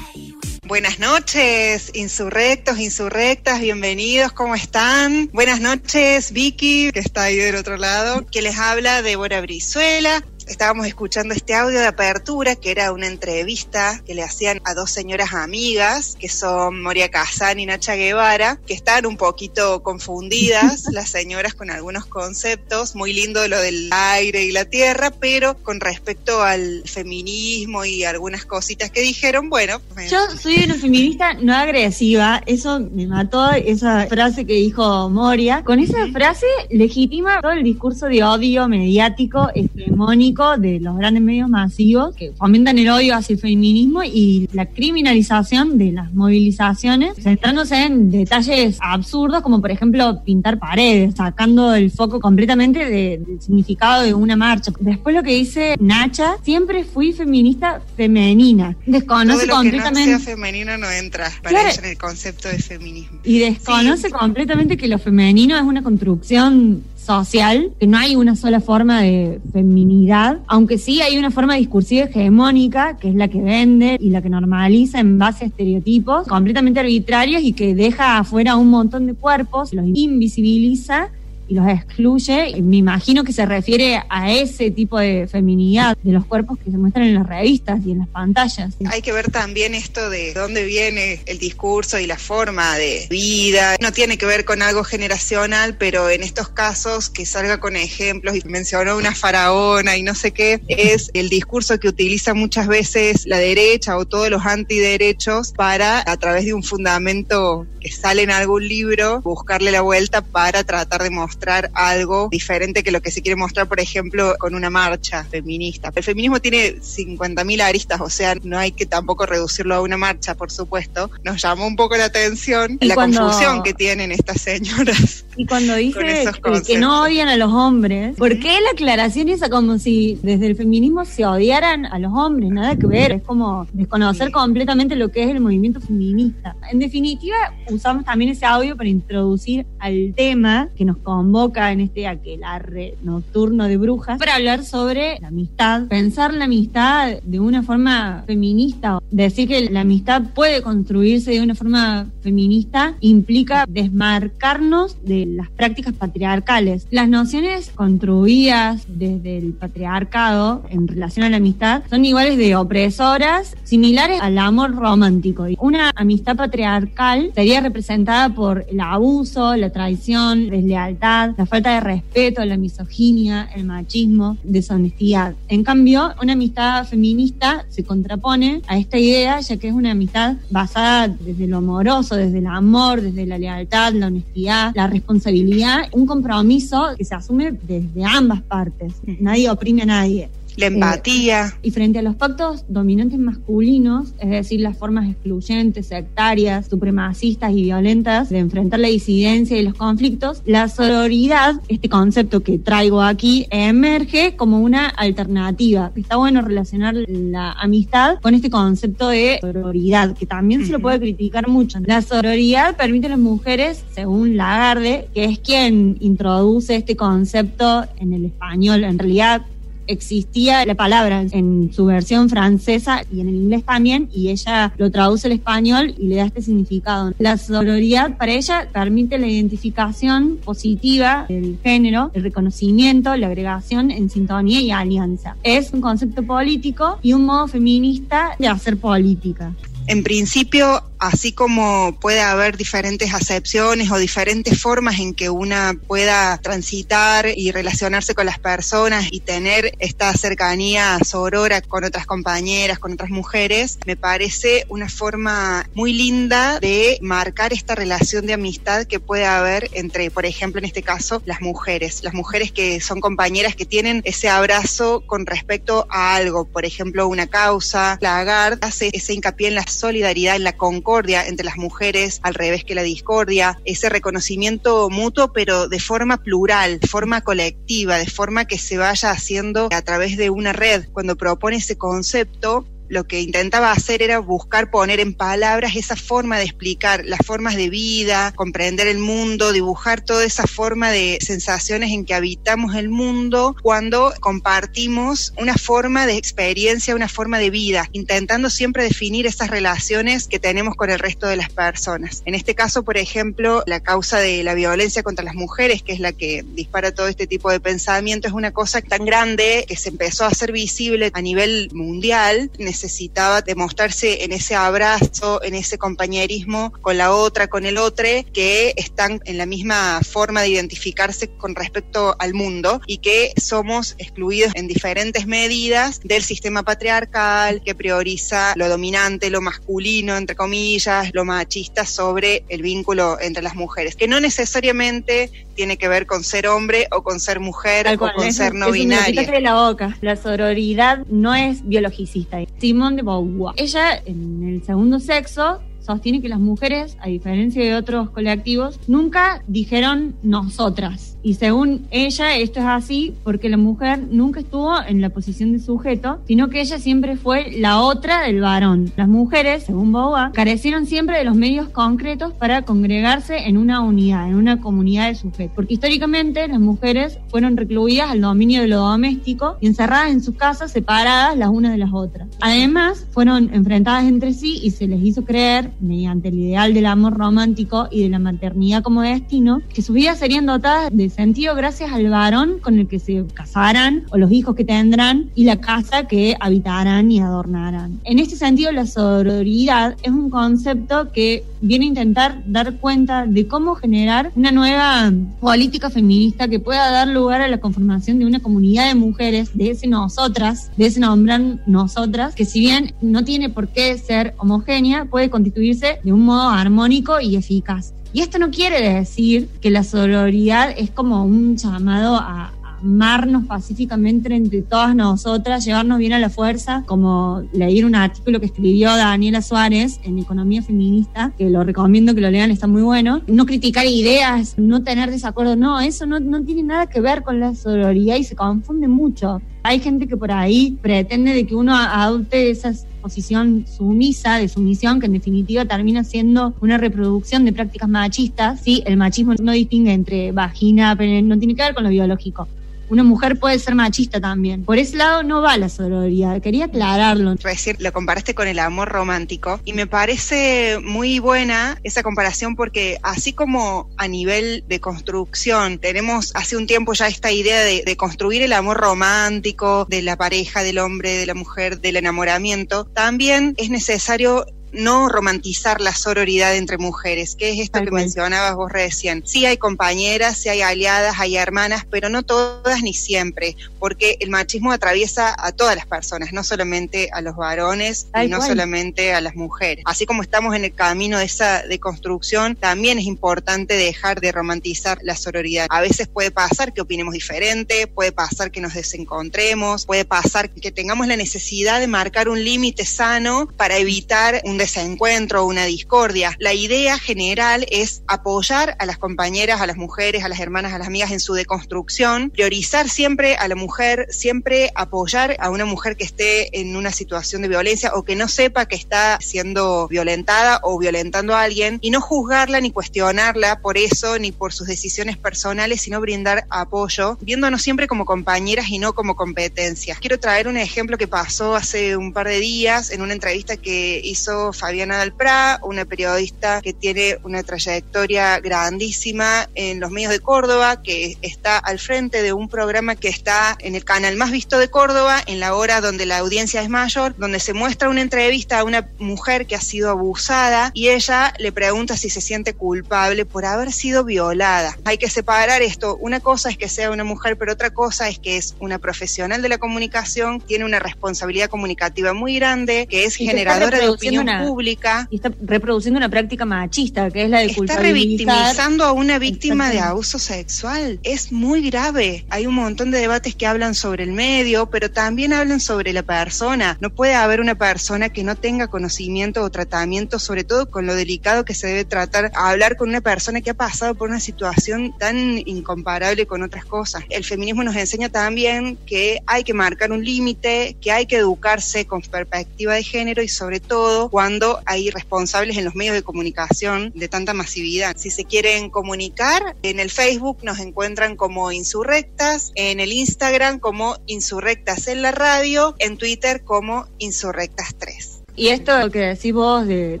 Buenas 0.72 1.00
noches, 1.00 1.90
insurrectos, 1.92 2.78
insurrectas, 2.78 3.60
bienvenidos, 3.60 4.32
¿cómo 4.32 4.54
están? 4.54 5.28
Buenas 5.32 5.60
noches, 5.60 6.32
Vicky, 6.32 6.90
que 6.92 7.00
está 7.00 7.24
ahí 7.24 7.36
del 7.36 7.56
otro 7.56 7.76
lado, 7.76 8.24
que 8.30 8.40
les 8.40 8.56
habla 8.56 9.02
Débora 9.02 9.42
Brizuela. 9.42 10.24
Estábamos 10.48 10.86
escuchando 10.86 11.34
este 11.34 11.54
audio 11.54 11.78
de 11.80 11.86
apertura, 11.86 12.56
que 12.56 12.70
era 12.70 12.92
una 12.92 13.06
entrevista 13.06 14.00
que 14.04 14.14
le 14.14 14.22
hacían 14.22 14.60
a 14.64 14.74
dos 14.74 14.90
señoras 14.90 15.32
amigas, 15.34 16.16
que 16.18 16.28
son 16.28 16.82
Moria 16.82 17.10
Kazan 17.10 17.60
y 17.60 17.66
Nacha 17.66 17.94
Guevara, 17.94 18.58
que 18.66 18.74
están 18.74 19.06
un 19.06 19.16
poquito 19.16 19.82
confundidas, 19.82 20.84
las 20.92 21.10
señoras 21.10 21.54
con 21.54 21.70
algunos 21.70 22.06
conceptos, 22.06 22.94
muy 22.94 23.12
lindo 23.12 23.46
lo 23.48 23.58
del 23.60 23.88
aire 23.92 24.44
y 24.44 24.52
la 24.52 24.64
tierra, 24.64 25.10
pero 25.10 25.56
con 25.62 25.80
respecto 25.80 26.42
al 26.42 26.82
feminismo 26.86 27.84
y 27.84 28.04
algunas 28.04 28.44
cositas 28.44 28.90
que 28.90 29.00
dijeron, 29.00 29.48
bueno, 29.50 29.80
me- 29.96 30.08
Yo 30.08 30.18
soy 30.40 30.64
una 30.64 30.74
feminista 30.74 31.34
no 31.34 31.54
agresiva, 31.54 32.42
eso 32.46 32.80
me 32.80 33.06
mató 33.06 33.50
esa 33.52 34.06
frase 34.06 34.44
que 34.46 34.54
dijo 34.54 35.08
Moria. 35.10 35.62
Con 35.64 35.78
esa 35.80 36.06
frase 36.12 36.46
legitima 36.70 37.40
todo 37.40 37.52
el 37.52 37.62
discurso 37.62 38.06
de 38.06 38.22
odio 38.24 38.68
mediático, 38.68 39.48
hegemónico 39.54 40.31
de 40.32 40.80
los 40.80 40.96
grandes 40.96 41.22
medios 41.22 41.48
masivos 41.48 42.14
que 42.16 42.32
fomentan 42.32 42.78
el 42.78 42.88
odio 42.88 43.14
hacia 43.14 43.34
el 43.34 43.38
feminismo 43.40 44.02
y 44.02 44.48
la 44.52 44.66
criminalización 44.66 45.76
de 45.78 45.92
las 45.92 46.12
movilizaciones, 46.14 47.14
centrándose 47.22 47.82
en 47.84 48.10
detalles 48.10 48.78
absurdos 48.80 49.42
como 49.42 49.60
por 49.60 49.70
ejemplo 49.70 50.22
pintar 50.24 50.58
paredes, 50.58 51.14
sacando 51.16 51.74
el 51.74 51.90
foco 51.90 52.18
completamente 52.18 52.78
de- 52.86 53.18
del 53.26 53.40
significado 53.42 54.02
de 54.04 54.14
una 54.14 54.34
marcha. 54.36 54.72
Después 54.80 55.14
lo 55.14 55.22
que 55.22 55.34
dice 55.34 55.76
Nacha, 55.80 56.36
siempre 56.42 56.84
fui 56.84 57.12
feminista 57.12 57.80
femenina. 57.96 58.74
Desconoce 58.86 59.46
todo 59.46 59.58
lo 59.58 59.62
que 59.62 59.68
no 59.68 59.72
completamente 59.82 60.18
sea 60.18 60.34
femenino 60.34 60.78
no 60.78 60.90
entra 60.90 61.30
para 61.42 61.50
Claro. 61.50 61.68
ella 61.68 61.80
en 61.84 61.90
el 61.90 61.98
concepto 61.98 62.48
de 62.48 62.58
feminismo. 62.58 63.18
y 63.24 63.38
desconoce 63.40 64.10
completamente 64.10 64.76
que 64.76 64.88
lo 64.88 64.98
femenino 64.98 65.56
es 65.56 65.62
una 65.62 65.82
construcción 65.82 66.82
social, 67.04 67.72
que 67.78 67.86
no 67.86 67.98
hay 67.98 68.16
una 68.16 68.36
sola 68.36 68.60
forma 68.60 69.02
de 69.02 69.40
feminidad, 69.52 70.38
aunque 70.46 70.78
sí 70.78 71.00
hay 71.00 71.18
una 71.18 71.30
forma 71.30 71.56
discursiva 71.56 72.04
hegemónica, 72.04 72.96
que 72.96 73.08
es 73.08 73.14
la 73.14 73.28
que 73.28 73.40
vende 73.40 73.96
y 74.00 74.10
la 74.10 74.22
que 74.22 74.28
normaliza 74.28 75.00
en 75.00 75.18
base 75.18 75.44
a 75.44 75.48
estereotipos 75.48 76.26
completamente 76.28 76.80
arbitrarios 76.80 77.42
y 77.42 77.52
que 77.52 77.74
deja 77.74 78.18
afuera 78.18 78.56
un 78.56 78.70
montón 78.70 79.06
de 79.06 79.14
cuerpos, 79.14 79.72
los 79.72 79.86
invisibiliza 79.86 81.10
los 81.52 81.68
excluye. 81.68 82.60
me 82.62 82.76
imagino 82.76 83.24
que 83.24 83.32
se 83.32 83.46
refiere 83.46 84.02
a 84.08 84.32
ese 84.32 84.70
tipo 84.70 84.98
de 84.98 85.26
feminidad 85.26 85.96
de 86.02 86.12
los 86.12 86.24
cuerpos 86.24 86.58
que 86.58 86.70
se 86.70 86.78
muestran 86.78 87.06
en 87.06 87.14
las 87.14 87.26
revistas 87.26 87.80
y 87.84 87.92
en 87.92 87.98
las 87.98 88.08
pantallas. 88.08 88.74
Hay 88.86 89.02
que 89.02 89.12
ver 89.12 89.30
también 89.30 89.74
esto 89.74 90.10
de 90.10 90.32
dónde 90.32 90.64
viene 90.64 91.20
el 91.26 91.38
discurso 91.38 91.98
y 91.98 92.06
la 92.06 92.18
forma 92.18 92.76
de 92.76 93.06
vida. 93.10 93.76
No 93.80 93.92
tiene 93.92 94.18
que 94.18 94.26
ver 94.26 94.44
con 94.44 94.62
algo 94.62 94.84
generacional, 94.84 95.76
pero 95.76 96.08
en 96.10 96.22
estos 96.22 96.48
casos 96.48 97.10
que 97.10 97.26
salga 97.26 97.60
con 97.60 97.76
ejemplos 97.76 98.36
y 98.36 98.42
mencionó 98.48 98.96
una 98.96 99.14
faraona 99.14 99.96
y 99.96 100.02
no 100.02 100.14
sé 100.14 100.32
qué, 100.32 100.60
es 100.68 101.10
el 101.14 101.28
discurso 101.28 101.78
que 101.78 101.88
utiliza 101.88 102.34
muchas 102.34 102.66
veces 102.66 103.26
la 103.26 103.38
derecha 103.38 103.96
o 103.96 104.06
todos 104.06 104.30
los 104.30 104.46
antiderechos 104.46 105.52
para, 105.52 106.02
a 106.06 106.16
través 106.16 106.44
de 106.44 106.54
un 106.54 106.62
fundamento 106.62 107.66
que 107.80 107.90
sale 107.90 108.22
en 108.22 108.30
algún 108.30 108.66
libro, 108.66 109.20
buscarle 109.22 109.70
la 109.70 109.80
vuelta 109.80 110.22
para 110.22 110.64
tratar 110.64 111.02
de 111.02 111.10
mostrar 111.10 111.41
algo 111.74 112.28
diferente 112.30 112.82
que 112.82 112.92
lo 112.92 113.00
que 113.00 113.10
se 113.10 113.22
quiere 113.22 113.36
mostrar, 113.36 113.66
por 113.66 113.80
ejemplo, 113.80 114.34
con 114.38 114.54
una 114.54 114.70
marcha 114.70 115.24
feminista. 115.24 115.92
El 115.94 116.02
feminismo 116.02 116.40
tiene 116.40 116.76
50.000 116.76 117.62
aristas, 117.62 118.00
o 118.00 118.10
sea, 118.10 118.34
no 118.42 118.58
hay 118.58 118.72
que 118.72 118.86
tampoco 118.86 119.26
reducirlo 119.26 119.74
a 119.74 119.80
una 119.80 119.96
marcha, 119.96 120.34
por 120.34 120.50
supuesto. 120.50 121.10
Nos 121.24 121.42
llamó 121.42 121.66
un 121.66 121.76
poco 121.76 121.96
la 121.96 122.06
atención 122.06 122.78
la 122.80 122.94
confusión 122.94 123.62
que 123.62 123.74
tienen 123.74 124.12
estas 124.12 124.40
señoras. 124.40 125.24
Y 125.36 125.46
cuando 125.46 125.74
dice 125.76 126.24
que 126.66 126.78
no 126.78 127.02
odian 127.02 127.28
a 127.28 127.36
los 127.36 127.52
hombres, 127.52 128.16
¿por 128.16 128.38
qué 128.38 128.60
la 128.60 128.70
aclaración 128.72 129.28
esa 129.28 129.48
como 129.48 129.78
si 129.78 130.18
desde 130.22 130.46
el 130.46 130.56
feminismo 130.56 131.04
se 131.04 131.24
odiaran 131.24 131.86
a 131.86 131.98
los 131.98 132.12
hombres? 132.12 132.50
Nada 132.50 132.76
que 132.76 132.86
ver, 132.86 133.12
es 133.12 133.22
como 133.22 133.66
desconocer 133.72 134.30
completamente 134.30 134.96
lo 134.96 135.10
que 135.10 135.24
es 135.24 135.30
el 135.30 135.40
movimiento 135.40 135.80
feminista. 135.80 136.56
En 136.70 136.78
definitiva, 136.78 137.36
usamos 137.70 138.04
también 138.04 138.30
ese 138.30 138.44
audio 138.44 138.76
para 138.76 138.88
introducir 138.88 139.66
al 139.78 140.12
tema 140.16 140.68
que 140.76 140.84
nos 140.84 140.98
convoca 140.98 141.21
en 141.22 141.80
este 141.80 142.06
aquelarre 142.06 142.96
nocturno 143.02 143.68
de 143.68 143.76
brujas 143.76 144.18
para 144.18 144.34
hablar 144.34 144.64
sobre 144.64 145.18
la 145.20 145.28
amistad, 145.28 145.86
pensar 145.88 146.34
la 146.34 146.44
amistad 146.44 147.20
de 147.22 147.40
una 147.40 147.62
forma 147.62 148.24
feminista, 148.26 148.98
decir 149.10 149.48
que 149.48 149.70
la 149.70 149.80
amistad 149.80 150.22
puede 150.34 150.62
construirse 150.62 151.30
de 151.30 151.40
una 151.40 151.54
forma 151.54 152.06
feminista 152.22 152.94
implica 153.00 153.64
desmarcarnos 153.68 154.96
de 155.04 155.26
las 155.26 155.48
prácticas 155.50 155.94
patriarcales. 155.94 156.86
Las 156.90 157.08
nociones 157.08 157.70
construidas 157.74 158.84
desde 158.88 159.38
el 159.38 159.52
patriarcado 159.52 160.64
en 160.70 160.88
relación 160.88 161.24
a 161.24 161.30
la 161.30 161.36
amistad 161.36 161.82
son 161.88 162.04
iguales 162.04 162.36
de 162.36 162.56
opresoras, 162.56 163.56
similares 163.64 164.20
al 164.20 164.38
amor 164.38 164.74
romántico. 164.74 165.46
Una 165.60 165.92
amistad 165.94 166.36
patriarcal 166.36 167.30
sería 167.34 167.60
representada 167.60 168.28
por 168.28 168.64
el 168.68 168.80
abuso, 168.80 169.54
la 169.56 169.70
traición, 169.70 170.48
deslealtad, 170.48 171.11
la 171.36 171.46
falta 171.46 171.74
de 171.74 171.80
respeto, 171.80 172.44
la 172.44 172.56
misoginia, 172.56 173.48
el 173.54 173.64
machismo, 173.64 174.36
deshonestidad. 174.42 175.34
En 175.48 175.62
cambio, 175.64 176.12
una 176.22 176.32
amistad 176.32 176.86
feminista 176.86 177.64
se 177.68 177.84
contrapone 177.84 178.62
a 178.66 178.78
esta 178.78 178.98
idea, 178.98 179.40
ya 179.40 179.56
que 179.56 179.68
es 179.68 179.74
una 179.74 179.92
amistad 179.92 180.36
basada 180.50 181.08
desde 181.08 181.46
lo 181.46 181.58
amoroso, 181.58 182.16
desde 182.16 182.38
el 182.38 182.46
amor, 182.46 183.00
desde 183.00 183.26
la 183.26 183.38
lealtad, 183.38 183.92
la 183.94 184.06
honestidad, 184.08 184.72
la 184.74 184.86
responsabilidad, 184.86 185.88
un 185.92 186.06
compromiso 186.06 186.88
que 186.96 187.04
se 187.04 187.14
asume 187.14 187.52
desde 187.52 188.04
ambas 188.04 188.42
partes. 188.42 188.94
Nadie 189.20 189.50
oprime 189.50 189.82
a 189.82 189.86
nadie. 189.86 190.28
La 190.56 190.66
empatía. 190.66 191.54
y 191.62 191.70
frente 191.70 191.98
a 191.98 192.02
los 192.02 192.16
pactos 192.16 192.64
dominantes 192.68 193.18
masculinos, 193.18 194.14
es 194.18 194.30
decir, 194.30 194.60
las 194.60 194.76
formas 194.76 195.08
excluyentes, 195.08 195.86
sectarias, 195.86 196.66
supremacistas 196.68 197.52
y 197.52 197.62
violentas 197.62 198.28
de 198.28 198.38
enfrentar 198.38 198.80
la 198.80 198.88
disidencia 198.88 199.56
y 199.56 199.62
los 199.62 199.74
conflictos, 199.74 200.42
la 200.44 200.68
sororidad, 200.68 201.60
este 201.68 201.88
concepto 201.88 202.40
que 202.40 202.58
traigo 202.58 203.02
aquí, 203.02 203.46
emerge 203.50 204.36
como 204.36 204.60
una 204.60 204.88
alternativa. 204.88 205.90
Está 205.96 206.16
bueno 206.16 206.42
relacionar 206.42 206.94
la 207.08 207.52
amistad 207.52 208.18
con 208.20 208.34
este 208.34 208.50
concepto 208.50 209.08
de 209.08 209.38
sororidad, 209.40 210.16
que 210.16 210.26
también 210.26 210.66
se 210.66 210.72
lo 210.72 210.80
puede 210.80 211.00
criticar 211.00 211.48
mucho. 211.48 211.78
La 211.84 212.02
sororidad 212.02 212.76
permite 212.76 213.06
a 213.06 213.10
las 213.10 213.18
mujeres, 213.18 213.84
según 213.94 214.36
Lagarde, 214.36 215.08
que 215.14 215.24
es 215.24 215.38
quien 215.38 215.96
introduce 216.00 216.76
este 216.76 216.96
concepto 216.96 217.84
en 217.96 218.12
el 218.12 218.26
español, 218.26 218.84
en 218.84 218.98
realidad 218.98 219.42
existía 219.92 220.64
la 220.66 220.74
palabra 220.74 221.24
en 221.30 221.72
su 221.72 221.84
versión 221.86 222.28
francesa 222.28 223.04
y 223.12 223.20
en 223.20 223.28
el 223.28 223.34
inglés 223.34 223.64
también, 223.64 224.08
y 224.12 224.28
ella 224.28 224.72
lo 224.76 224.90
traduce 224.90 225.26
al 225.26 225.32
español 225.32 225.94
y 225.98 226.08
le 226.08 226.16
da 226.16 226.24
este 226.26 226.42
significado. 226.42 227.12
La 227.18 227.36
sororidad 227.36 228.16
para 228.16 228.32
ella 228.32 228.68
permite 228.72 229.18
la 229.18 229.26
identificación 229.26 230.38
positiva 230.44 231.26
del 231.28 231.58
género, 231.62 232.10
el 232.14 232.22
reconocimiento, 232.22 233.16
la 233.16 233.28
agregación 233.28 233.90
en 233.90 234.10
sintonía 234.10 234.60
y 234.60 234.70
alianza. 234.70 235.36
Es 235.42 235.72
un 235.72 235.80
concepto 235.80 236.22
político 236.22 236.98
y 237.02 237.12
un 237.12 237.24
modo 237.24 237.48
feminista 237.48 238.36
de 238.38 238.48
hacer 238.48 238.76
política. 238.76 239.52
En 239.88 240.02
principio, 240.04 240.82
así 241.02 241.32
como 241.32 241.98
puede 242.00 242.20
haber 242.20 242.56
diferentes 242.56 243.12
acepciones 243.12 243.90
o 243.90 243.98
diferentes 243.98 244.62
formas 244.62 245.00
en 245.00 245.14
que 245.14 245.30
una 245.30 245.74
pueda 245.88 246.38
transitar 246.38 247.26
y 247.34 247.50
relacionarse 247.50 248.14
con 248.14 248.24
las 248.24 248.38
personas 248.38 249.08
y 249.10 249.18
tener 249.18 249.74
esta 249.80 250.12
cercanía 250.12 250.98
sorora 251.04 251.60
con 251.60 251.82
otras 251.82 252.06
compañeras, 252.06 252.78
con 252.78 252.92
otras 252.92 253.10
mujeres, 253.10 253.80
me 253.84 253.96
parece 253.96 254.64
una 254.68 254.88
forma 254.88 255.68
muy 255.74 255.92
linda 255.92 256.60
de 256.60 256.98
marcar 257.02 257.52
esta 257.52 257.74
relación 257.74 258.26
de 258.26 258.34
amistad 258.34 258.84
que 258.84 259.00
puede 259.00 259.26
haber 259.26 259.70
entre, 259.72 260.08
por 260.12 260.24
ejemplo, 260.24 260.60
en 260.60 260.66
este 260.66 260.84
caso, 260.84 261.20
las 261.26 261.40
mujeres. 261.40 262.04
Las 262.04 262.14
mujeres 262.14 262.52
que 262.52 262.80
son 262.80 263.00
compañeras 263.00 263.56
que 263.56 263.66
tienen 263.66 264.02
ese 264.04 264.28
abrazo 264.28 265.02
con 265.04 265.26
respecto 265.26 265.84
a 265.90 266.14
algo, 266.14 266.44
por 266.44 266.64
ejemplo, 266.64 267.08
una 267.08 267.26
causa. 267.26 267.98
La 268.00 268.18
Agard 268.18 268.60
hace 268.62 268.90
ese 268.92 269.14
hincapié 269.14 269.48
en 269.48 269.56
la 269.56 269.66
solidaridad, 269.66 270.36
en 270.36 270.44
la 270.44 270.52
concordia 270.52 270.91
entre 271.00 271.44
las 271.44 271.56
mujeres, 271.56 272.20
al 272.22 272.34
revés 272.34 272.64
que 272.64 272.74
la 272.74 272.82
discordia, 272.82 273.58
ese 273.64 273.88
reconocimiento 273.88 274.90
mutuo, 274.90 275.32
pero 275.32 275.68
de 275.68 275.80
forma 275.80 276.18
plural, 276.18 276.80
de 276.80 276.86
forma 276.86 277.22
colectiva, 277.22 277.98
de 277.98 278.06
forma 278.06 278.44
que 278.44 278.58
se 278.58 278.78
vaya 278.78 279.10
haciendo 279.10 279.68
a 279.72 279.82
través 279.82 280.16
de 280.16 280.30
una 280.30 280.52
red. 280.52 280.86
Cuando 280.92 281.16
propone 281.16 281.56
ese 281.56 281.76
concepto, 281.76 282.66
lo 282.92 283.04
que 283.04 283.22
intentaba 283.22 283.72
hacer 283.72 284.02
era 284.02 284.18
buscar 284.18 284.70
poner 284.70 285.00
en 285.00 285.14
palabras 285.14 285.76
esa 285.76 285.96
forma 285.96 286.36
de 286.36 286.44
explicar 286.44 287.06
las 287.06 287.20
formas 287.24 287.56
de 287.56 287.70
vida, 287.70 288.34
comprender 288.36 288.86
el 288.86 288.98
mundo, 288.98 289.52
dibujar 289.52 290.02
toda 290.02 290.26
esa 290.26 290.46
forma 290.46 290.90
de 290.90 291.16
sensaciones 291.22 291.90
en 291.90 292.04
que 292.04 292.12
habitamos 292.12 292.74
el 292.74 292.90
mundo 292.90 293.56
cuando 293.62 294.12
compartimos 294.20 295.32
una 295.38 295.54
forma 295.54 296.06
de 296.06 296.18
experiencia, 296.18 296.94
una 296.94 297.08
forma 297.08 297.38
de 297.38 297.48
vida, 297.48 297.88
intentando 297.92 298.50
siempre 298.50 298.84
definir 298.84 299.26
esas 299.26 299.48
relaciones 299.48 300.28
que 300.28 300.38
tenemos 300.38 300.76
con 300.76 300.90
el 300.90 300.98
resto 300.98 301.26
de 301.26 301.36
las 301.36 301.48
personas. 301.48 302.22
En 302.26 302.34
este 302.34 302.54
caso, 302.54 302.82
por 302.82 302.98
ejemplo, 302.98 303.62
la 303.66 303.80
causa 303.80 304.18
de 304.18 304.42
la 304.42 304.52
violencia 304.52 305.02
contra 305.02 305.24
las 305.24 305.34
mujeres, 305.34 305.82
que 305.82 305.94
es 305.94 306.00
la 306.00 306.12
que 306.12 306.44
dispara 306.46 306.92
todo 306.92 307.08
este 307.08 307.26
tipo 307.26 307.50
de 307.50 307.58
pensamiento, 307.58 308.28
es 308.28 308.34
una 308.34 308.50
cosa 308.50 308.82
tan 308.82 309.06
grande 309.06 309.64
que 309.66 309.76
se 309.76 309.88
empezó 309.88 310.24
a 310.24 310.28
hacer 310.28 310.52
visible 310.52 311.10
a 311.14 311.22
nivel 311.22 311.70
mundial 311.72 312.50
necesitaba 312.82 313.42
demostrarse 313.42 314.24
en 314.24 314.32
ese 314.32 314.56
abrazo, 314.56 315.42
en 315.44 315.54
ese 315.54 315.78
compañerismo 315.78 316.72
con 316.80 316.98
la 316.98 317.12
otra, 317.14 317.46
con 317.46 317.64
el 317.64 317.78
otro, 317.78 317.92
que 318.32 318.74
están 318.76 319.20
en 319.26 319.38
la 319.38 319.46
misma 319.46 320.00
forma 320.00 320.42
de 320.42 320.48
identificarse 320.48 321.28
con 321.36 321.54
respecto 321.54 322.16
al 322.18 322.34
mundo 322.34 322.80
y 322.86 322.98
que 322.98 323.32
somos 323.40 323.94
excluidos 323.98 324.52
en 324.56 324.66
diferentes 324.66 325.26
medidas 325.26 326.00
del 326.02 326.24
sistema 326.24 326.64
patriarcal 326.64 327.62
que 327.62 327.74
prioriza 327.74 328.54
lo 328.56 328.68
dominante, 328.68 329.30
lo 329.30 329.40
masculino, 329.40 330.16
entre 330.16 330.34
comillas, 330.34 331.10
lo 331.12 331.24
machista 331.24 331.86
sobre 331.86 332.44
el 332.48 332.62
vínculo 332.62 333.20
entre 333.20 333.42
las 333.42 333.54
mujeres, 333.54 333.94
que 333.94 334.08
no 334.08 334.18
necesariamente 334.18 335.30
tiene 335.54 335.76
que 335.76 335.86
ver 335.86 336.06
con 336.06 336.24
ser 336.24 336.48
hombre 336.48 336.88
o 336.90 337.02
con 337.02 337.20
ser 337.20 337.38
mujer 337.38 337.86
o 337.88 337.98
con 337.98 338.32
ser 338.32 338.54
no 338.54 338.72
binaria. 338.72 339.22
de 339.22 339.40
la 339.40 339.54
boca. 339.54 339.96
La 340.00 340.16
sororidad 340.16 341.06
no 341.08 341.34
es 341.34 341.66
biologicista. 341.66 342.40
Simone 342.72 342.96
de 342.96 343.02
Beauvoir. 343.02 343.54
Ella, 343.58 344.02
en 344.06 344.48
el 344.48 344.62
segundo 344.62 344.98
sexo, 344.98 345.60
sostiene 345.80 346.22
que 346.22 346.30
las 346.30 346.40
mujeres, 346.40 346.96
a 347.00 347.08
diferencia 347.08 347.62
de 347.62 347.74
otros 347.74 348.08
colectivos, 348.08 348.80
nunca 348.88 349.42
dijeron 349.46 350.14
nosotras. 350.22 351.11
Y 351.22 351.34
según 351.34 351.86
ella, 351.90 352.36
esto 352.36 352.60
es 352.60 352.66
así 352.66 353.14
porque 353.22 353.48
la 353.48 353.56
mujer 353.56 354.00
nunca 354.10 354.40
estuvo 354.40 354.74
en 354.82 355.00
la 355.00 355.10
posición 355.10 355.52
de 355.52 355.60
sujeto, 355.60 356.20
sino 356.26 356.48
que 356.48 356.60
ella 356.60 356.78
siempre 356.78 357.16
fue 357.16 357.52
la 357.58 357.80
otra 357.80 358.22
del 358.22 358.40
varón. 358.40 358.92
Las 358.96 359.08
mujeres, 359.08 359.64
según 359.64 359.92
Boba, 359.92 360.32
carecieron 360.32 360.86
siempre 360.86 361.18
de 361.18 361.24
los 361.24 361.36
medios 361.36 361.68
concretos 361.68 362.32
para 362.32 362.62
congregarse 362.62 363.48
en 363.48 363.56
una 363.56 363.80
unidad, 363.80 364.28
en 364.28 364.34
una 364.34 364.60
comunidad 364.60 365.08
de 365.08 365.14
sujetos. 365.14 365.52
Porque 365.54 365.74
históricamente 365.74 366.46
las 366.48 366.60
mujeres 366.60 367.18
fueron 367.28 367.56
recluidas 367.56 368.10
al 368.10 368.20
dominio 368.20 368.62
de 368.62 368.68
lo 368.68 368.78
doméstico 368.78 369.56
y 369.60 369.66
encerradas 369.66 370.10
en 370.10 370.22
sus 370.22 370.34
casas, 370.34 370.72
separadas 370.72 371.36
las 371.36 371.50
unas 371.50 371.72
de 371.72 371.78
las 371.78 371.92
otras. 371.92 372.28
Además, 372.40 373.06
fueron 373.10 373.54
enfrentadas 373.54 374.04
entre 374.04 374.32
sí 374.32 374.60
y 374.62 374.70
se 374.70 374.88
les 374.88 375.02
hizo 375.02 375.24
creer, 375.24 375.70
mediante 375.80 376.28
el 376.28 376.38
ideal 376.38 376.74
del 376.74 376.86
amor 376.86 377.16
romántico 377.16 377.88
y 377.90 378.02
de 378.02 378.08
la 378.08 378.18
maternidad 378.18 378.82
como 378.82 379.02
destino, 379.02 379.62
que 379.72 379.82
sus 379.82 379.94
vidas 379.94 380.18
serían 380.18 380.46
dotadas 380.46 380.90
de 380.92 381.11
sentido 381.12 381.54
gracias 381.54 381.92
al 381.92 382.08
varón 382.08 382.58
con 382.60 382.78
el 382.78 382.88
que 382.88 382.98
se 382.98 383.24
casarán 383.34 384.04
o 384.10 384.18
los 384.18 384.32
hijos 384.32 384.56
que 384.56 384.64
tendrán 384.64 385.30
y 385.34 385.44
la 385.44 385.60
casa 385.60 386.06
que 386.06 386.36
habitarán 386.40 387.10
y 387.12 387.20
adornarán. 387.20 388.00
En 388.04 388.18
este 388.18 388.36
sentido, 388.36 388.72
la 388.72 388.86
sororidad 388.86 389.96
es 390.02 390.10
un 390.10 390.30
concepto 390.30 391.12
que 391.12 391.44
viene 391.60 391.84
a 391.84 391.88
intentar 391.88 392.42
dar 392.46 392.76
cuenta 392.78 393.26
de 393.26 393.46
cómo 393.46 393.74
generar 393.74 394.32
una 394.34 394.50
nueva 394.50 395.12
política 395.40 395.90
feminista 395.90 396.48
que 396.48 396.58
pueda 396.58 396.90
dar 396.90 397.08
lugar 397.08 397.40
a 397.40 397.48
la 397.48 397.58
conformación 397.58 398.18
de 398.18 398.26
una 398.26 398.40
comunidad 398.40 398.88
de 398.88 398.94
mujeres, 398.94 399.50
de 399.56 399.70
ese 399.70 399.86
nosotras, 399.86 400.70
de 400.76 400.86
ese 400.86 401.00
nombrar 401.00 401.60
nosotras, 401.66 402.34
que 402.34 402.44
si 402.44 402.60
bien 402.60 402.94
no 403.00 403.24
tiene 403.24 403.48
por 403.48 403.68
qué 403.68 403.96
ser 403.98 404.34
homogénea, 404.38 405.04
puede 405.04 405.30
constituirse 405.30 406.00
de 406.02 406.12
un 406.12 406.24
modo 406.24 406.48
armónico 406.48 407.20
y 407.20 407.36
eficaz. 407.36 407.94
Y 408.12 408.20
esto 408.20 408.38
no 408.38 408.50
quiere 408.50 408.94
decir 408.94 409.48
que 409.60 409.70
la 409.70 409.84
sororidad 409.84 410.74
es 410.76 410.90
como 410.90 411.24
un 411.24 411.56
llamado 411.56 412.16
a, 412.16 412.52
amarnos 412.82 413.46
pacíficamente 413.46 414.34
entre 414.34 414.62
todas 414.62 414.94
nosotras, 414.96 415.64
llevarnos 415.64 415.98
bien 415.98 416.12
a 416.12 416.18
la 416.18 416.30
fuerza, 416.30 416.82
como 416.86 417.42
leer 417.52 417.84
un 417.84 417.94
artículo 417.94 418.40
que 418.40 418.46
escribió 418.46 418.94
Daniela 418.96 419.40
Suárez 419.40 420.00
en 420.02 420.18
Economía 420.18 420.62
Feminista, 420.62 421.32
que 421.38 421.48
lo 421.48 421.62
recomiendo 421.62 422.14
que 422.14 422.20
lo 422.20 422.30
lean, 422.30 422.50
está 422.50 422.66
muy 422.66 422.82
bueno. 422.82 423.22
No 423.28 423.46
criticar 423.46 423.86
ideas, 423.86 424.54
no 424.58 424.82
tener 424.82 425.10
desacuerdo, 425.10 425.54
no, 425.54 425.80
eso 425.80 426.06
no, 426.06 426.18
no 426.18 426.42
tiene 426.42 426.64
nada 426.64 426.86
que 426.86 427.00
ver 427.00 427.22
con 427.22 427.38
la 427.38 427.54
sororidad 427.54 428.16
y 428.16 428.24
se 428.24 428.34
confunde 428.34 428.88
mucho. 428.88 429.40
Hay 429.62 429.78
gente 429.78 430.08
que 430.08 430.16
por 430.16 430.32
ahí 430.32 430.76
pretende 430.82 431.32
de 431.34 431.46
que 431.46 431.54
uno 431.54 431.76
adopte 431.76 432.50
esa 432.50 432.74
posición 433.02 433.66
sumisa, 433.66 434.36
de 434.36 434.48
sumisión, 434.48 435.00
que 435.00 435.06
en 435.06 435.12
definitiva 435.12 435.66
termina 435.66 436.04
siendo 436.04 436.54
una 436.60 436.78
reproducción 436.78 437.44
de 437.44 437.52
prácticas 437.52 437.88
machistas. 437.88 438.60
Sí, 438.60 438.82
el 438.86 438.96
machismo 438.96 439.34
no 439.34 439.52
distingue 439.52 439.92
entre 439.92 440.32
vagina, 440.32 440.94
pero 440.96 441.20
no 441.26 441.38
tiene 441.38 441.54
que 441.54 441.62
ver 441.62 441.74
con 441.74 441.84
lo 441.84 441.90
biológico 441.90 442.48
una 442.92 443.04
mujer 443.04 443.38
puede 443.38 443.58
ser 443.58 443.74
machista 443.74 444.20
también. 444.20 444.64
Por 444.64 444.78
ese 444.78 444.98
lado 444.98 445.22
no 445.22 445.40
va 445.40 445.56
la 445.56 445.70
sororidad, 445.70 446.42
quería 446.42 446.66
aclararlo. 446.66 447.34
Decir, 447.36 447.76
lo 447.78 447.90
comparaste 447.90 448.34
con 448.34 448.48
el 448.48 448.58
amor 448.58 448.90
romántico 448.90 449.60
y 449.64 449.72
me 449.72 449.86
parece 449.86 450.78
muy 450.82 451.18
buena 451.18 451.78
esa 451.84 452.02
comparación 452.02 452.54
porque 452.54 452.98
así 453.02 453.32
como 453.32 453.88
a 453.96 454.08
nivel 454.08 454.64
de 454.68 454.78
construcción 454.78 455.78
tenemos 455.78 456.32
hace 456.34 456.58
un 456.58 456.66
tiempo 456.66 456.92
ya 456.92 457.08
esta 457.08 457.32
idea 457.32 457.60
de, 457.60 457.82
de 457.82 457.96
construir 457.96 458.42
el 458.42 458.52
amor 458.52 458.76
romántico 458.76 459.86
de 459.88 460.02
la 460.02 460.16
pareja, 460.16 460.62
del 460.62 460.78
hombre, 460.78 461.16
de 461.16 461.24
la 461.24 461.34
mujer, 461.34 461.80
del 461.80 461.96
enamoramiento, 461.96 462.84
también 462.84 463.54
es 463.56 463.70
necesario 463.70 464.44
no 464.72 465.08
romantizar 465.08 465.80
la 465.80 465.94
sororidad 465.94 466.56
entre 466.56 466.78
mujeres, 466.78 467.36
que 467.36 467.50
es 467.50 467.60
esto 467.60 467.82
que 467.82 467.90
mencionabas 467.90 468.54
vos 468.54 468.72
recién. 468.72 469.22
Sí 469.26 469.46
hay 469.46 469.56
compañeras, 469.56 470.38
sí 470.38 470.48
hay 470.48 470.62
aliadas, 470.62 471.16
hay 471.18 471.36
hermanas, 471.36 471.86
pero 471.88 472.08
no 472.08 472.22
todas 472.22 472.82
ni 472.82 472.94
siempre, 472.94 473.56
porque 473.78 474.16
el 474.20 474.30
machismo 474.30 474.72
atraviesa 474.72 475.34
a 475.38 475.52
todas 475.52 475.76
las 475.76 475.86
personas, 475.86 476.32
no 476.32 476.42
solamente 476.44 477.10
a 477.12 477.20
los 477.20 477.36
varones 477.36 478.06
y 478.22 478.28
no 478.28 478.40
solamente 478.40 479.12
a 479.12 479.20
las 479.20 479.36
mujeres. 479.36 479.84
Así 479.86 480.06
como 480.06 480.22
estamos 480.22 480.54
en 480.54 480.64
el 480.64 480.72
camino 480.72 481.18
de 481.18 481.24
esa 481.24 481.62
deconstrucción, 481.62 482.56
también 482.56 482.98
es 482.98 483.04
importante 483.04 483.74
dejar 483.74 484.20
de 484.20 484.32
romantizar 484.32 484.98
la 485.02 485.16
sororidad. 485.16 485.66
A 485.70 485.80
veces 485.80 486.08
puede 486.08 486.30
pasar 486.30 486.72
que 486.72 486.80
opinemos 486.80 487.14
diferente, 487.14 487.86
puede 487.86 488.12
pasar 488.12 488.50
que 488.50 488.60
nos 488.60 488.74
desencontremos, 488.74 489.86
puede 489.86 490.04
pasar 490.04 490.50
que 490.50 490.72
tengamos 490.72 491.06
la 491.06 491.16
necesidad 491.16 491.80
de 491.80 491.86
marcar 491.86 492.28
un 492.28 492.42
límite 492.42 492.84
sano 492.84 493.48
para 493.56 493.76
evitar 493.76 494.40
un 494.44 494.61
desencuentro 494.62 495.44
una 495.44 495.64
discordia. 495.64 496.36
La 496.38 496.54
idea 496.54 496.96
general 496.96 497.66
es 497.68 498.02
apoyar 498.06 498.76
a 498.78 498.86
las 498.86 498.96
compañeras, 498.96 499.60
a 499.60 499.66
las 499.66 499.76
mujeres, 499.76 500.22
a 500.22 500.28
las 500.28 500.38
hermanas, 500.38 500.72
a 500.72 500.78
las 500.78 500.86
amigas 500.86 501.10
en 501.10 501.18
su 501.18 501.34
deconstrucción, 501.34 502.30
priorizar 502.30 502.88
siempre 502.88 503.34
a 503.34 503.48
la 503.48 503.56
mujer, 503.56 504.06
siempre 504.10 504.70
apoyar 504.76 505.36
a 505.40 505.50
una 505.50 505.64
mujer 505.64 505.96
que 505.96 506.04
esté 506.04 506.60
en 506.60 506.76
una 506.76 506.92
situación 506.92 507.42
de 507.42 507.48
violencia 507.48 507.90
o 507.94 508.04
que 508.04 508.14
no 508.14 508.28
sepa 508.28 508.66
que 508.66 508.76
está 508.76 509.18
siendo 509.20 509.88
violentada 509.88 510.60
o 510.62 510.78
violentando 510.78 511.34
a 511.34 511.42
alguien 511.42 511.78
y 511.80 511.90
no 511.90 512.00
juzgarla 512.00 512.60
ni 512.60 512.70
cuestionarla 512.70 513.60
por 513.60 513.76
eso 513.78 514.16
ni 514.20 514.30
por 514.30 514.52
sus 514.52 514.68
decisiones 514.68 515.16
personales, 515.16 515.82
sino 515.82 516.00
brindar 516.00 516.46
apoyo, 516.50 517.18
viéndonos 517.20 517.62
siempre 517.62 517.88
como 517.88 518.04
compañeras 518.04 518.68
y 518.68 518.78
no 518.78 518.92
como 518.92 519.16
competencias. 519.16 519.98
Quiero 519.98 520.20
traer 520.20 520.46
un 520.46 520.56
ejemplo 520.56 520.96
que 520.96 521.08
pasó 521.08 521.56
hace 521.56 521.96
un 521.96 522.12
par 522.12 522.28
de 522.28 522.38
días 522.38 522.90
en 522.92 523.02
una 523.02 523.12
entrevista 523.12 523.56
que 523.56 524.00
hizo 524.04 524.51
Fabiana 524.52 524.98
Dalprá, 524.98 525.58
una 525.62 525.84
periodista 525.84 526.60
que 526.62 526.72
tiene 526.72 527.18
una 527.22 527.42
trayectoria 527.42 528.38
grandísima 528.40 529.48
en 529.54 529.80
los 529.80 529.90
medios 529.90 530.12
de 530.12 530.20
Córdoba, 530.20 530.82
que 530.82 531.16
está 531.22 531.58
al 531.58 531.78
frente 531.78 532.22
de 532.22 532.32
un 532.32 532.48
programa 532.48 532.96
que 532.96 533.08
está 533.08 533.56
en 533.60 533.74
el 533.74 533.84
canal 533.84 534.16
más 534.16 534.30
visto 534.30 534.58
de 534.58 534.68
Córdoba, 534.68 535.22
en 535.26 535.40
la 535.40 535.54
hora 535.54 535.80
donde 535.80 536.06
la 536.06 536.18
audiencia 536.18 536.62
es 536.62 536.68
mayor, 536.68 537.14
donde 537.16 537.40
se 537.40 537.52
muestra 537.52 537.88
una 537.88 538.00
entrevista 538.00 538.60
a 538.60 538.64
una 538.64 538.88
mujer 538.98 539.46
que 539.46 539.54
ha 539.54 539.60
sido 539.60 539.90
abusada 539.90 540.70
y 540.74 540.88
ella 540.88 541.32
le 541.38 541.52
pregunta 541.52 541.96
si 541.96 542.10
se 542.10 542.20
siente 542.20 542.54
culpable 542.54 543.24
por 543.24 543.44
haber 543.44 543.72
sido 543.72 544.04
violada. 544.04 544.76
Hay 544.84 544.98
que 544.98 545.10
separar 545.10 545.62
esto. 545.62 545.96
Una 545.96 546.20
cosa 546.20 546.50
es 546.50 546.56
que 546.56 546.68
sea 546.68 546.90
una 546.90 547.04
mujer, 547.04 547.36
pero 547.36 547.52
otra 547.52 547.70
cosa 547.70 548.08
es 548.08 548.18
que 548.18 548.36
es 548.36 548.54
una 548.60 548.78
profesional 548.78 549.42
de 549.42 549.48
la 549.48 549.58
comunicación, 549.58 550.40
tiene 550.40 550.64
una 550.64 550.78
responsabilidad 550.78 551.48
comunicativa 551.48 552.12
muy 552.12 552.36
grande, 552.36 552.86
que 552.88 553.04
es 553.04 553.16
generadora 553.16 553.78
de 553.78 553.88
opinión 553.88 554.26
pública. 554.46 555.08
Y 555.10 555.16
está 555.16 555.32
reproduciendo 555.42 555.98
una 555.98 556.08
práctica 556.08 556.44
machista, 556.44 557.10
que 557.10 557.24
es 557.24 557.30
la 557.30 557.40
de 557.40 557.46
Está 557.46 557.76
revictimizando 557.76 558.84
a 558.84 558.92
una 558.92 559.18
víctima 559.18 559.70
de 559.70 559.80
abuso 559.80 560.18
sexual. 560.18 561.00
Es 561.02 561.32
muy 561.32 561.68
grave. 561.70 562.24
Hay 562.30 562.46
un 562.46 562.54
montón 562.54 562.90
de 562.90 562.98
debates 562.98 563.34
que 563.34 563.46
hablan 563.46 563.74
sobre 563.74 564.04
el 564.04 564.12
medio, 564.12 564.66
pero 564.66 564.90
también 564.90 565.32
hablan 565.32 565.60
sobre 565.60 565.92
la 565.92 566.02
persona. 566.02 566.78
No 566.80 566.90
puede 566.90 567.14
haber 567.14 567.40
una 567.40 567.56
persona 567.56 568.08
que 568.08 568.24
no 568.24 568.36
tenga 568.36 568.68
conocimiento 568.68 569.42
o 569.42 569.50
tratamiento, 569.50 570.18
sobre 570.18 570.44
todo 570.44 570.70
con 570.70 570.86
lo 570.86 570.94
delicado 570.94 571.44
que 571.44 571.54
se 571.54 571.68
debe 571.68 571.84
tratar, 571.84 572.32
a 572.34 572.50
hablar 572.50 572.76
con 572.76 572.88
una 572.88 573.00
persona 573.00 573.40
que 573.40 573.50
ha 573.50 573.54
pasado 573.54 573.94
por 573.94 574.08
una 574.08 574.20
situación 574.20 574.94
tan 574.98 575.38
incomparable 575.46 576.26
con 576.26 576.42
otras 576.42 576.64
cosas. 576.64 577.04
El 577.10 577.24
feminismo 577.24 577.62
nos 577.62 577.76
enseña 577.76 578.08
también 578.08 578.76
que 578.86 579.20
hay 579.26 579.44
que 579.44 579.54
marcar 579.54 579.92
un 579.92 580.04
límite, 580.04 580.76
que 580.80 580.92
hay 580.92 581.06
que 581.06 581.16
educarse 581.16 581.86
con 581.86 582.02
perspectiva 582.02 582.74
de 582.74 582.82
género 582.82 583.22
y 583.22 583.28
sobre 583.28 583.60
todo 583.60 584.08
cuando 584.08 584.31
hay 584.66 584.90
responsables 584.90 585.56
en 585.56 585.64
los 585.64 585.74
medios 585.74 585.94
de 585.94 586.02
comunicación 586.02 586.92
de 586.94 587.08
tanta 587.08 587.34
masividad. 587.34 587.96
Si 587.96 588.10
se 588.10 588.24
quieren 588.24 588.70
comunicar, 588.70 589.56
en 589.62 589.80
el 589.80 589.90
Facebook 589.90 590.38
nos 590.42 590.58
encuentran 590.58 591.16
como 591.16 591.52
Insurrectas, 591.52 592.52
en 592.54 592.80
el 592.80 592.92
Instagram 592.92 593.58
como 593.58 593.96
Insurrectas 594.06 594.88
en 594.88 595.02
la 595.02 595.12
radio, 595.12 595.74
en 595.78 595.96
Twitter 595.96 596.44
como 596.44 596.86
Insurrectas 596.98 597.74
3. 597.78 598.11
Y 598.34 598.48
esto 598.48 598.72
que 598.90 599.00
decís 599.00 599.34
vos 599.34 599.66
del 599.66 600.00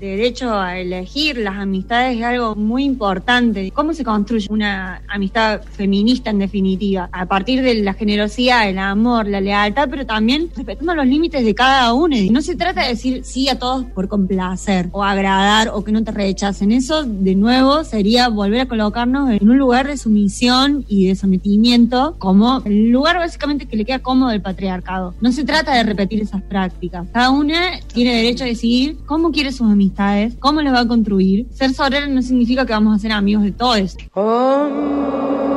derecho 0.00 0.52
a 0.52 0.78
elegir 0.78 1.38
las 1.38 1.54
amistades 1.54 2.18
es 2.18 2.24
algo 2.24 2.56
muy 2.56 2.82
importante. 2.82 3.70
¿Cómo 3.70 3.94
se 3.94 4.02
construye 4.02 4.48
una 4.50 5.00
amistad 5.08 5.62
feminista 5.62 6.30
en 6.30 6.40
definitiva? 6.40 7.08
A 7.12 7.26
partir 7.26 7.62
de 7.62 7.76
la 7.76 7.94
generosidad, 7.94 8.68
el 8.68 8.78
amor, 8.78 9.28
la 9.28 9.40
lealtad, 9.40 9.88
pero 9.88 10.04
también 10.04 10.50
respetando 10.56 10.94
los 10.94 11.06
límites 11.06 11.44
de 11.44 11.54
cada 11.54 11.94
uno. 11.94 12.16
No 12.30 12.42
se 12.42 12.56
trata 12.56 12.82
de 12.82 12.88
decir 12.88 13.24
sí 13.24 13.48
a 13.48 13.58
todos 13.58 13.84
por 13.86 14.08
complacer 14.08 14.88
o 14.90 15.04
agradar 15.04 15.70
o 15.72 15.84
que 15.84 15.92
no 15.92 16.02
te 16.02 16.10
rechacen. 16.10 16.72
Eso, 16.72 17.04
de 17.04 17.36
nuevo, 17.36 17.84
sería 17.84 18.28
volver 18.28 18.62
a 18.62 18.66
colocarnos 18.66 19.30
en 19.30 19.48
un 19.48 19.56
lugar 19.56 19.86
de 19.86 19.96
sumisión 19.96 20.84
y 20.88 21.06
de 21.06 21.14
sometimiento 21.14 22.16
como 22.18 22.60
el 22.64 22.90
lugar 22.90 23.18
básicamente 23.18 23.66
que 23.66 23.76
le 23.76 23.84
queda 23.84 24.00
cómodo 24.00 24.30
del 24.30 24.42
patriarcado. 24.42 25.14
No 25.20 25.30
se 25.30 25.44
trata 25.44 25.74
de 25.74 25.84
repetir 25.84 26.20
esas 26.20 26.42
prácticas. 26.42 27.06
Cada 27.12 27.30
una 27.30 27.83
tiene 27.94 28.16
derecho 28.16 28.44
a 28.44 28.48
decidir 28.48 28.98
cómo 29.06 29.30
quiere 29.30 29.52
sus 29.52 29.70
amistades, 29.70 30.34
cómo 30.40 30.60
las 30.60 30.74
va 30.74 30.80
a 30.80 30.88
construir. 30.88 31.46
Ser 31.52 31.72
sorero 31.72 32.08
no 32.08 32.20
significa 32.20 32.66
que 32.66 32.72
vamos 32.72 32.94
a 32.94 32.98
ser 32.98 33.12
amigos 33.12 33.44
de 33.44 33.52
todos. 33.52 33.96
Me 33.96 35.53